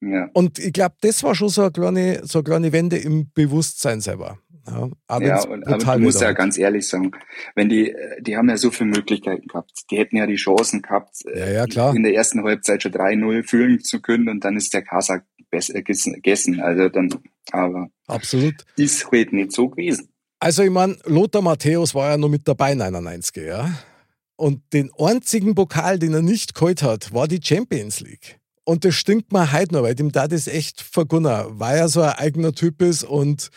Ja. 0.00 0.28
Und 0.32 0.58
ich 0.58 0.72
glaube, 0.72 0.94
das 1.00 1.22
war 1.22 1.34
schon 1.34 1.48
so 1.48 1.62
eine 1.62 1.72
kleine, 1.72 2.20
so 2.24 2.38
eine 2.38 2.44
kleine 2.44 2.72
Wende 2.72 2.96
im 2.98 3.30
Bewusstsein 3.34 4.00
selber. 4.00 4.38
Ja, 4.66 4.90
auch 5.06 5.20
Ja, 5.20 5.42
und, 5.44 5.66
aber 5.66 5.96
du 5.96 6.02
musst 6.02 6.20
ja 6.20 6.32
ganz 6.32 6.58
ehrlich 6.58 6.86
sagen, 6.86 7.10
wenn 7.54 7.68
die, 7.68 7.90
äh, 7.90 8.22
die 8.22 8.36
haben 8.36 8.48
ja 8.48 8.56
so 8.56 8.70
viele 8.70 8.90
Möglichkeiten 8.90 9.48
gehabt. 9.48 9.72
Die 9.90 9.98
hätten 9.98 10.16
ja 10.16 10.26
die 10.26 10.36
Chancen 10.36 10.82
gehabt, 10.82 11.24
äh, 11.26 11.38
Ja, 11.38 11.50
ja, 11.50 11.66
klar. 11.66 11.96
in 11.96 12.02
der 12.02 12.14
ersten 12.14 12.42
Halbzeit 12.44 12.82
schon 12.82 12.92
3-0 12.92 13.42
führen 13.44 13.80
zu 13.80 14.00
können 14.00 14.28
und 14.28 14.44
dann 14.44 14.56
ist 14.56 14.74
der 14.74 14.82
Kasak 14.82 15.24
besser 15.50 15.82
gegessen. 15.82 16.60
Also 16.60 16.88
dann, 16.90 17.08
aber 17.50 17.88
Absolut. 18.06 18.54
ist 18.76 19.10
halt 19.10 19.32
nicht 19.32 19.52
so 19.52 19.68
gewesen. 19.68 20.10
Also 20.40 20.62
ich 20.62 20.70
meine, 20.70 20.96
Lothar 21.04 21.42
Matthäus 21.42 21.94
war 21.94 22.10
ja 22.10 22.16
noch 22.16 22.28
mit 22.28 22.46
dabei 22.46 22.74
99, 22.74 23.44
ja. 23.44 23.70
Und 24.38 24.62
den 24.72 24.90
einzigen 24.96 25.56
Pokal, 25.56 25.98
den 25.98 26.14
er 26.14 26.22
nicht 26.22 26.54
geholt 26.54 26.84
hat, 26.84 27.12
war 27.12 27.26
die 27.26 27.40
Champions 27.42 27.98
League. 27.98 28.38
Und 28.62 28.84
das 28.84 28.94
stinkt 28.94 29.32
mir 29.32 29.52
heute 29.52 29.74
noch, 29.74 29.82
weil 29.82 29.96
dem 29.96 30.12
da 30.12 30.28
das 30.28 30.46
echt 30.46 30.80
vergunner, 30.80 31.46
weil 31.50 31.76
er 31.78 31.88
so 31.88 32.02
ein 32.02 32.12
eigener 32.12 32.52
Typ 32.52 32.80
ist 32.80 33.02
und 33.02 33.50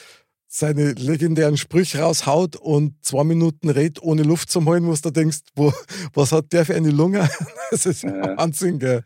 seine 0.48 0.94
legendären 0.94 1.56
Sprüche 1.56 2.00
raushaut 2.02 2.56
und 2.56 2.96
zwei 3.06 3.24
Minuten 3.24 3.70
redet, 3.70 4.02
ohne 4.02 4.24
Luft 4.24 4.50
zu 4.50 4.66
holen, 4.66 4.88
wo 4.88 4.94
du 4.96 5.12
denkst, 5.12 5.42
wo, 5.56 5.72
was 6.16 6.32
hat 6.32 6.52
der 6.52 6.66
für 6.66 6.74
eine 6.76 6.90
Lunge? 6.90 7.30
Das 7.70 7.86
ist 7.86 8.02
Ja. 8.04 8.36
Wahnsinn, 8.38 8.80
gell. 8.80 9.04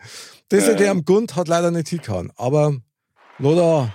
Das 0.47 0.65
Ja. 0.65 0.75
der 0.75 0.91
am 0.91 1.03
Grund 1.03 1.35
hat 1.35 1.49
leider 1.49 1.71
nicht 1.71 1.89
hingehauen. 1.89 2.31
Aber 2.37 2.73
Lothar, 3.37 3.93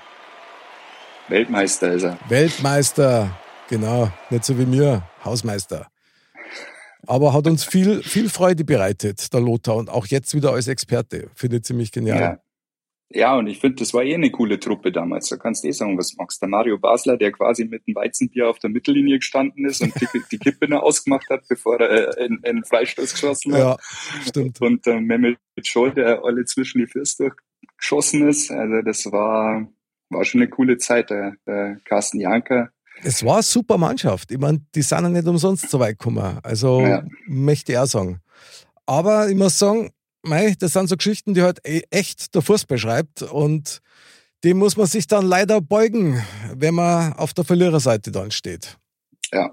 Weltmeister 1.29 1.93
ist 1.95 2.03
er. 2.03 2.19
Weltmeister, 2.29 3.37
genau, 3.69 4.13
nicht 4.29 4.45
so 4.45 4.59
wie 4.59 4.67
mir, 4.67 5.03
Hausmeister. 5.25 5.87
Aber 7.07 7.33
hat 7.33 7.47
uns 7.47 7.65
viel, 7.65 8.03
viel 8.03 8.29
Freude 8.29 8.65
bereitet, 8.65 9.33
der 9.33 9.41
Lothar, 9.41 9.77
und 9.77 9.91
auch 9.91 10.07
jetzt 10.07 10.35
wieder 10.35 10.53
als 10.53 10.69
Experte. 10.69 11.29
Finde 11.35 11.57
ich 11.57 11.65
ziemlich 11.65 11.93
genial. 11.93 12.21
Ja. 12.21 12.41
Ja, 13.13 13.37
und 13.37 13.49
ich 13.49 13.59
finde, 13.59 13.77
das 13.77 13.93
war 13.93 14.05
eh 14.05 14.15
eine 14.15 14.31
coole 14.31 14.61
Truppe 14.61 14.93
damals. 14.93 15.29
Da 15.29 15.37
kannst 15.37 15.65
du 15.65 15.69
eh 15.69 15.73
sagen, 15.73 15.99
was 15.99 16.13
du 16.13 16.17
magst. 16.19 16.41
Der 16.41 16.49
Mario 16.49 16.79
Basler, 16.79 17.17
der 17.17 17.33
quasi 17.33 17.65
mit 17.65 17.85
dem 17.89 17.97
Weizenbier 17.97 18.49
auf 18.49 18.61
der 18.61 18.71
Mittellinie 18.71 19.19
gestanden 19.19 19.65
ist 19.65 19.83
und 19.83 19.93
die, 20.01 20.07
die 20.31 20.39
Kippe 20.39 20.69
noch 20.69 20.83
ausgemacht 20.83 21.29
hat, 21.29 21.43
bevor 21.49 21.81
er 21.81 22.17
äh, 22.17 22.25
einen, 22.25 22.45
einen 22.45 22.65
Freistoß 22.65 23.13
geschossen 23.13 23.53
hat. 23.55 23.61
Ja, 23.61 23.77
stimmt. 24.29 24.61
Und 24.61 24.87
äh, 24.87 25.01
Mehmet 25.01 25.39
Scholl, 25.65 25.93
der 25.93 26.25
alle 26.25 26.45
zwischen 26.45 26.79
die 26.79 26.87
Füße 26.87 27.33
durchgeschossen 27.59 28.29
ist. 28.29 28.53
Also 28.53 28.81
das 28.83 29.05
war, 29.11 29.69
war 30.11 30.25
schon 30.25 30.41
eine 30.41 30.51
coole 30.51 30.79
Zeit. 30.79 31.11
Der, 31.11 31.35
der 31.49 31.81
Carsten 31.85 32.21
Janker, 32.21 32.71
Es 33.03 33.25
war 33.25 33.35
eine 33.35 33.43
super 33.43 33.79
Mannschaft. 33.79 34.31
Ich 34.31 34.39
meine, 34.39 34.61
die 34.75 34.83
sind 34.83 35.03
ja 35.03 35.09
nicht 35.09 35.27
umsonst 35.27 35.71
so 35.71 35.79
weit 35.81 35.99
gekommen. 35.99 36.39
Also 36.43 36.81
Ja. 36.83 37.03
möchte 37.27 37.73
ich 37.73 37.79
auch 37.79 37.87
sagen. 37.87 38.21
Aber 38.87 39.29
ich 39.29 39.37
muss 39.37 39.59
sagen, 39.59 39.91
mei, 40.23 40.55
das 40.59 40.73
sind 40.75 40.89
so 40.89 40.97
Geschichten, 40.97 41.35
die 41.35 41.43
halt 41.43 41.61
e- 41.67 41.83
echt 41.91 42.35
der 42.35 42.43
Fußball 42.43 42.79
schreibt. 42.79 43.23
Und 43.23 43.81
dem 44.45 44.59
muss 44.59 44.77
man 44.77 44.87
sich 44.87 45.07
dann 45.07 45.27
leider 45.27 45.61
beugen, 45.61 46.23
wenn 46.55 46.75
man 46.75 47.13
auf 47.15 47.33
der 47.35 47.45
Verliererseite 47.45 48.11
dann 48.11 48.31
steht. 48.31 48.77
ja, 49.33 49.51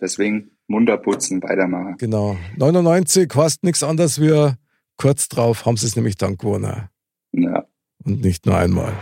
deswegen 0.00 0.50
Munter 0.68 0.96
putzen, 0.98 1.42
weitermachen. 1.42 1.96
Genau. 1.98 2.36
99 2.56 3.34
heißt 3.34 3.64
nichts 3.64 3.82
anderes 3.82 4.20
wie 4.20 4.52
kurz 4.96 5.28
drauf 5.28 5.66
haben 5.66 5.76
sie 5.76 5.86
es 5.86 5.96
nämlich 5.96 6.14
dann 6.16 6.36
gewonnen. 6.36 6.88
Ja. 7.32 7.64
Und 8.04 8.20
nicht 8.20 8.46
nur 8.46 8.56
einmal. 8.56 8.92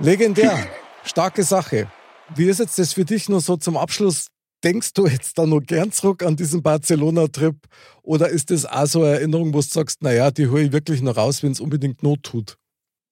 Legendär. 0.00 0.58
Starke 1.04 1.42
Sache. 1.42 1.88
Wie 2.34 2.46
ist 2.46 2.58
jetzt 2.60 2.78
das 2.78 2.92
für 2.94 3.04
dich 3.04 3.28
nur 3.28 3.40
so 3.40 3.56
zum 3.56 3.76
Abschluss? 3.76 4.28
Denkst 4.64 4.92
du 4.94 5.06
jetzt 5.06 5.38
da 5.38 5.46
noch 5.46 5.60
gern 5.60 5.92
zurück 5.92 6.22
an 6.22 6.36
diesen 6.36 6.62
Barcelona-Trip? 6.62 7.56
Oder 8.02 8.28
ist 8.28 8.50
das 8.50 8.66
auch 8.66 8.86
so 8.86 9.02
eine 9.02 9.14
Erinnerung, 9.14 9.52
wo 9.54 9.58
du 9.58 9.62
sagst, 9.66 10.02
naja, 10.02 10.30
die 10.30 10.48
hole 10.48 10.64
ich 10.64 10.72
wirklich 10.72 11.02
noch 11.02 11.16
raus, 11.16 11.42
wenn 11.42 11.52
es 11.52 11.60
unbedingt 11.60 12.02
Not 12.02 12.22
tut? 12.22 12.56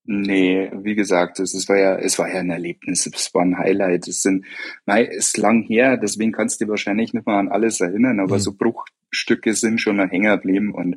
Nee, 0.04 0.70
wie 0.82 0.94
gesagt, 0.94 1.38
es, 1.40 1.52
es 1.52 1.68
war 1.68 1.76
ja, 1.76 1.96
es 1.96 2.18
war 2.18 2.28
ja 2.32 2.40
ein 2.40 2.48
Erlebnis, 2.48 3.06
es 3.06 3.34
war 3.34 3.42
ein 3.42 3.58
Highlight. 3.58 4.08
Es 4.08 4.22
sind, 4.22 4.46
es 4.86 5.16
ist 5.16 5.36
lang 5.36 5.62
her, 5.64 5.98
deswegen 5.98 6.32
kannst 6.32 6.60
du 6.60 6.64
dich 6.64 6.70
wahrscheinlich 6.70 7.12
nicht 7.12 7.26
mehr 7.26 7.36
an 7.36 7.48
alles 7.50 7.80
erinnern, 7.80 8.18
aber 8.20 8.36
Mhm. 8.36 8.40
so 8.40 8.52
Bruchstücke 8.54 9.52
sind 9.52 9.80
schon 9.82 9.96
noch 9.96 10.10
hängen 10.10 10.34
geblieben 10.34 10.72
und 10.74 10.96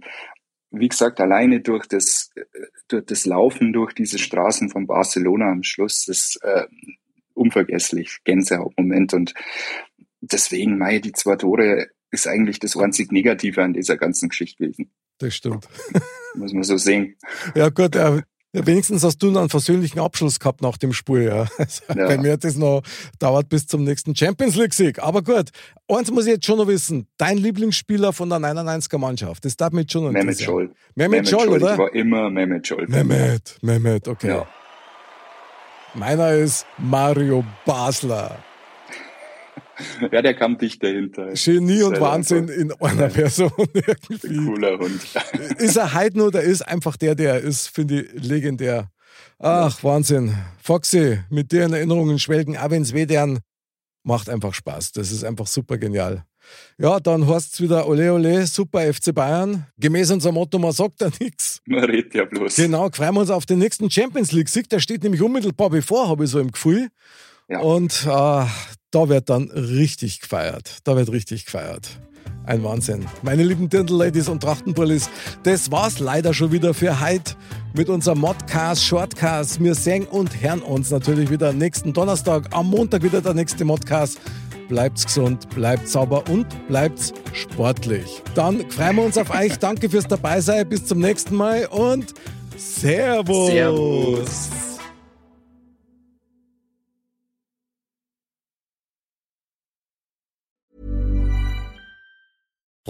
wie 0.71 0.87
gesagt, 0.87 1.19
alleine 1.19 1.61
durch 1.61 1.85
das, 1.87 2.31
äh, 2.35 2.41
durch 2.87 3.05
das 3.05 3.25
Laufen 3.25 3.73
durch 3.73 3.93
diese 3.93 4.17
Straßen 4.17 4.69
von 4.69 4.87
Barcelona 4.87 5.51
am 5.51 5.63
Schluss, 5.63 6.05
das 6.05 6.37
äh, 6.41 6.65
unvergesslich, 7.33 8.19
Gänsehautmoment 8.23 9.13
und 9.13 9.33
deswegen, 10.21 10.77
mei, 10.77 10.99
die 10.99 11.11
zwei 11.11 11.35
Tore 11.35 11.87
ist 12.11 12.27
eigentlich 12.27 12.59
das 12.59 12.75
einzig 12.77 13.11
Negative 13.11 13.61
an 13.63 13.73
dieser 13.73 13.97
ganzen 13.97 14.29
Geschichte 14.29 14.63
gewesen, 14.63 14.91
Das 15.17 15.35
stimmt. 15.35 15.67
muss 16.35 16.53
man 16.53 16.63
so 16.63 16.77
sehen. 16.77 17.17
Ja 17.55 17.69
gut, 17.69 17.95
ja, 18.53 18.65
wenigstens 18.65 19.03
hast 19.03 19.19
du 19.19 19.31
noch 19.31 19.39
einen 19.41 19.49
versöhnlichen 19.49 19.99
Abschluss 20.01 20.39
gehabt 20.39 20.61
nach 20.61 20.77
dem 20.77 20.91
Spiel. 20.93 21.23
Ja. 21.23 21.47
Also, 21.57 21.81
Ja. 21.95 22.07
Bei 22.07 22.17
mir 22.17 22.33
hat 22.33 22.43
das 22.43 22.55
noch 22.55 22.81
dauert 23.19 23.47
bis 23.49 23.65
zum 23.67 23.83
nächsten 23.83 24.15
Champions 24.15 24.55
League-Sieg. 24.55 25.01
Aber 25.01 25.21
gut, 25.21 25.49
eins 25.87 26.11
muss 26.11 26.25
ich 26.25 26.33
jetzt 26.33 26.45
schon 26.45 26.57
noch 26.57 26.67
wissen. 26.67 27.07
Dein 27.17 27.37
Lieblingsspieler 27.37 28.11
von 28.13 28.29
der 28.29 28.39
99er 28.39 28.97
Mannschaft, 28.97 29.45
das 29.45 29.55
darf 29.57 29.71
mich 29.71 29.91
schon 29.91 30.03
noch 30.03 30.11
Mehmet. 30.11 30.39
Scholl. 30.41 30.71
Mehmet 30.95 31.29
Scholl, 31.29 31.47
Ich 31.47 31.63
oder? 31.63 31.77
war 31.77 31.93
immer 31.93 32.29
Mehmet 32.29 32.67
Scholl. 32.67 32.87
Mehmet, 32.87 33.57
Mehmet, 33.61 34.07
okay. 34.07 34.27
Ja. 34.27 34.47
Meiner 35.93 36.31
ist 36.33 36.65
Mario 36.77 37.43
Basler. 37.65 38.37
Ja, 40.11 40.21
der 40.21 40.33
kam 40.33 40.57
dicht 40.57 40.83
dahinter. 40.83 41.33
Genie 41.33 41.83
und 41.83 41.99
Wahnsinn 41.99 42.47
in 42.47 42.71
einer 42.73 43.09
Person 43.09 43.51
irgendwie. 43.73 44.45
Cooler 44.45 44.77
Hund. 44.77 45.01
Ist 45.57 45.77
er 45.77 45.93
heute 45.93 46.17
nur, 46.17 46.31
der 46.31 46.43
ist 46.43 46.61
einfach 46.61 46.97
der, 46.97 47.15
der 47.15 47.33
er 47.35 47.39
ist, 47.41 47.67
finde 47.67 48.01
ich 48.01 48.23
legendär. 48.23 48.89
Ach, 49.39 49.83
Wahnsinn. 49.83 50.35
Foxy, 50.61 51.19
mit 51.29 51.51
dir 51.51 51.65
in 51.65 51.73
Erinnerungen 51.73 52.19
schwelgen, 52.19 52.57
auch 52.57 52.69
wenn 52.69 52.83
es 52.83 52.93
wedern, 52.93 53.39
macht 54.03 54.29
einfach 54.29 54.53
Spaß. 54.53 54.91
Das 54.93 55.11
ist 55.11 55.23
einfach 55.23 55.47
super 55.47 55.77
genial. 55.77 56.23
Ja, 56.77 56.99
dann 56.99 57.27
heißt 57.27 57.53
es 57.53 57.61
wieder 57.61 57.87
Ole 57.87 58.13
Ole, 58.13 58.45
super 58.47 58.81
FC 58.93 59.13
Bayern. 59.13 59.67
Gemäß 59.77 60.11
unserem 60.11 60.35
Motto, 60.35 60.57
man 60.59 60.71
sagt 60.71 61.01
da 61.01 61.09
nichts. 61.19 61.61
Man 61.65 61.83
redet 61.83 62.13
ja 62.15 62.25
bloß. 62.25 62.55
Genau, 62.55 62.89
freuen 62.91 63.13
wir 63.13 63.21
uns 63.21 63.29
auf 63.29 63.45
den 63.45 63.59
nächsten 63.59 63.89
Champions 63.89 64.31
League-Sieg. 64.31 64.69
Der 64.69 64.79
steht 64.79 65.03
nämlich 65.03 65.21
unmittelbar 65.21 65.69
bevor, 65.69 66.09
habe 66.09 66.23
ich 66.23 66.31
so 66.31 66.39
im 66.39 66.51
Gefühl. 66.51 66.89
Ja. 67.47 67.59
Und 67.59 68.05
äh, 68.07 68.45
da 68.91 69.09
wird 69.09 69.29
dann 69.29 69.49
richtig 69.51 70.21
gefeiert. 70.21 70.79
Da 70.83 70.95
wird 70.95 71.11
richtig 71.11 71.45
gefeiert. 71.45 71.89
Ein 72.45 72.63
Wahnsinn. 72.63 73.05
Meine 73.21 73.43
lieben 73.43 73.69
Dirndl-Ladies 73.69 74.27
und 74.27 74.41
Trachtenbullis, 74.41 75.09
das 75.43 75.71
war's 75.71 75.99
leider 75.99 76.33
schon 76.33 76.51
wieder 76.51 76.73
für 76.73 76.99
heute 76.99 77.35
mit 77.73 77.87
unserem 77.87 78.19
Modcast, 78.19 78.83
Shortcast. 78.83 79.63
Wir 79.63 79.75
sehen 79.75 80.05
und 80.05 80.41
hören 80.41 80.61
uns 80.61 80.89
natürlich 80.89 81.29
wieder 81.29 81.53
nächsten 81.53 81.93
Donnerstag, 81.93 82.47
am 82.51 82.69
Montag 82.69 83.03
wieder 83.03 83.21
der 83.21 83.35
nächste 83.35 83.63
Modcast. 83.63 84.19
Bleibt's 84.69 85.05
gesund, 85.05 85.49
bleibt 85.49 85.87
sauber 85.87 86.23
und 86.29 86.47
bleibt 86.67 87.13
sportlich. 87.33 88.23
Dann 88.35 88.69
freuen 88.71 88.95
wir 88.95 89.03
uns 89.03 89.17
auf 89.17 89.29
euch. 89.29 89.55
Danke 89.59 89.89
fürs 89.89 90.07
Dabeisein. 90.07 90.67
Bis 90.67 90.85
zum 90.85 90.99
nächsten 90.99 91.35
Mal 91.35 91.65
und 91.67 92.13
Servus. 92.57 93.51
Servus. 93.51 94.60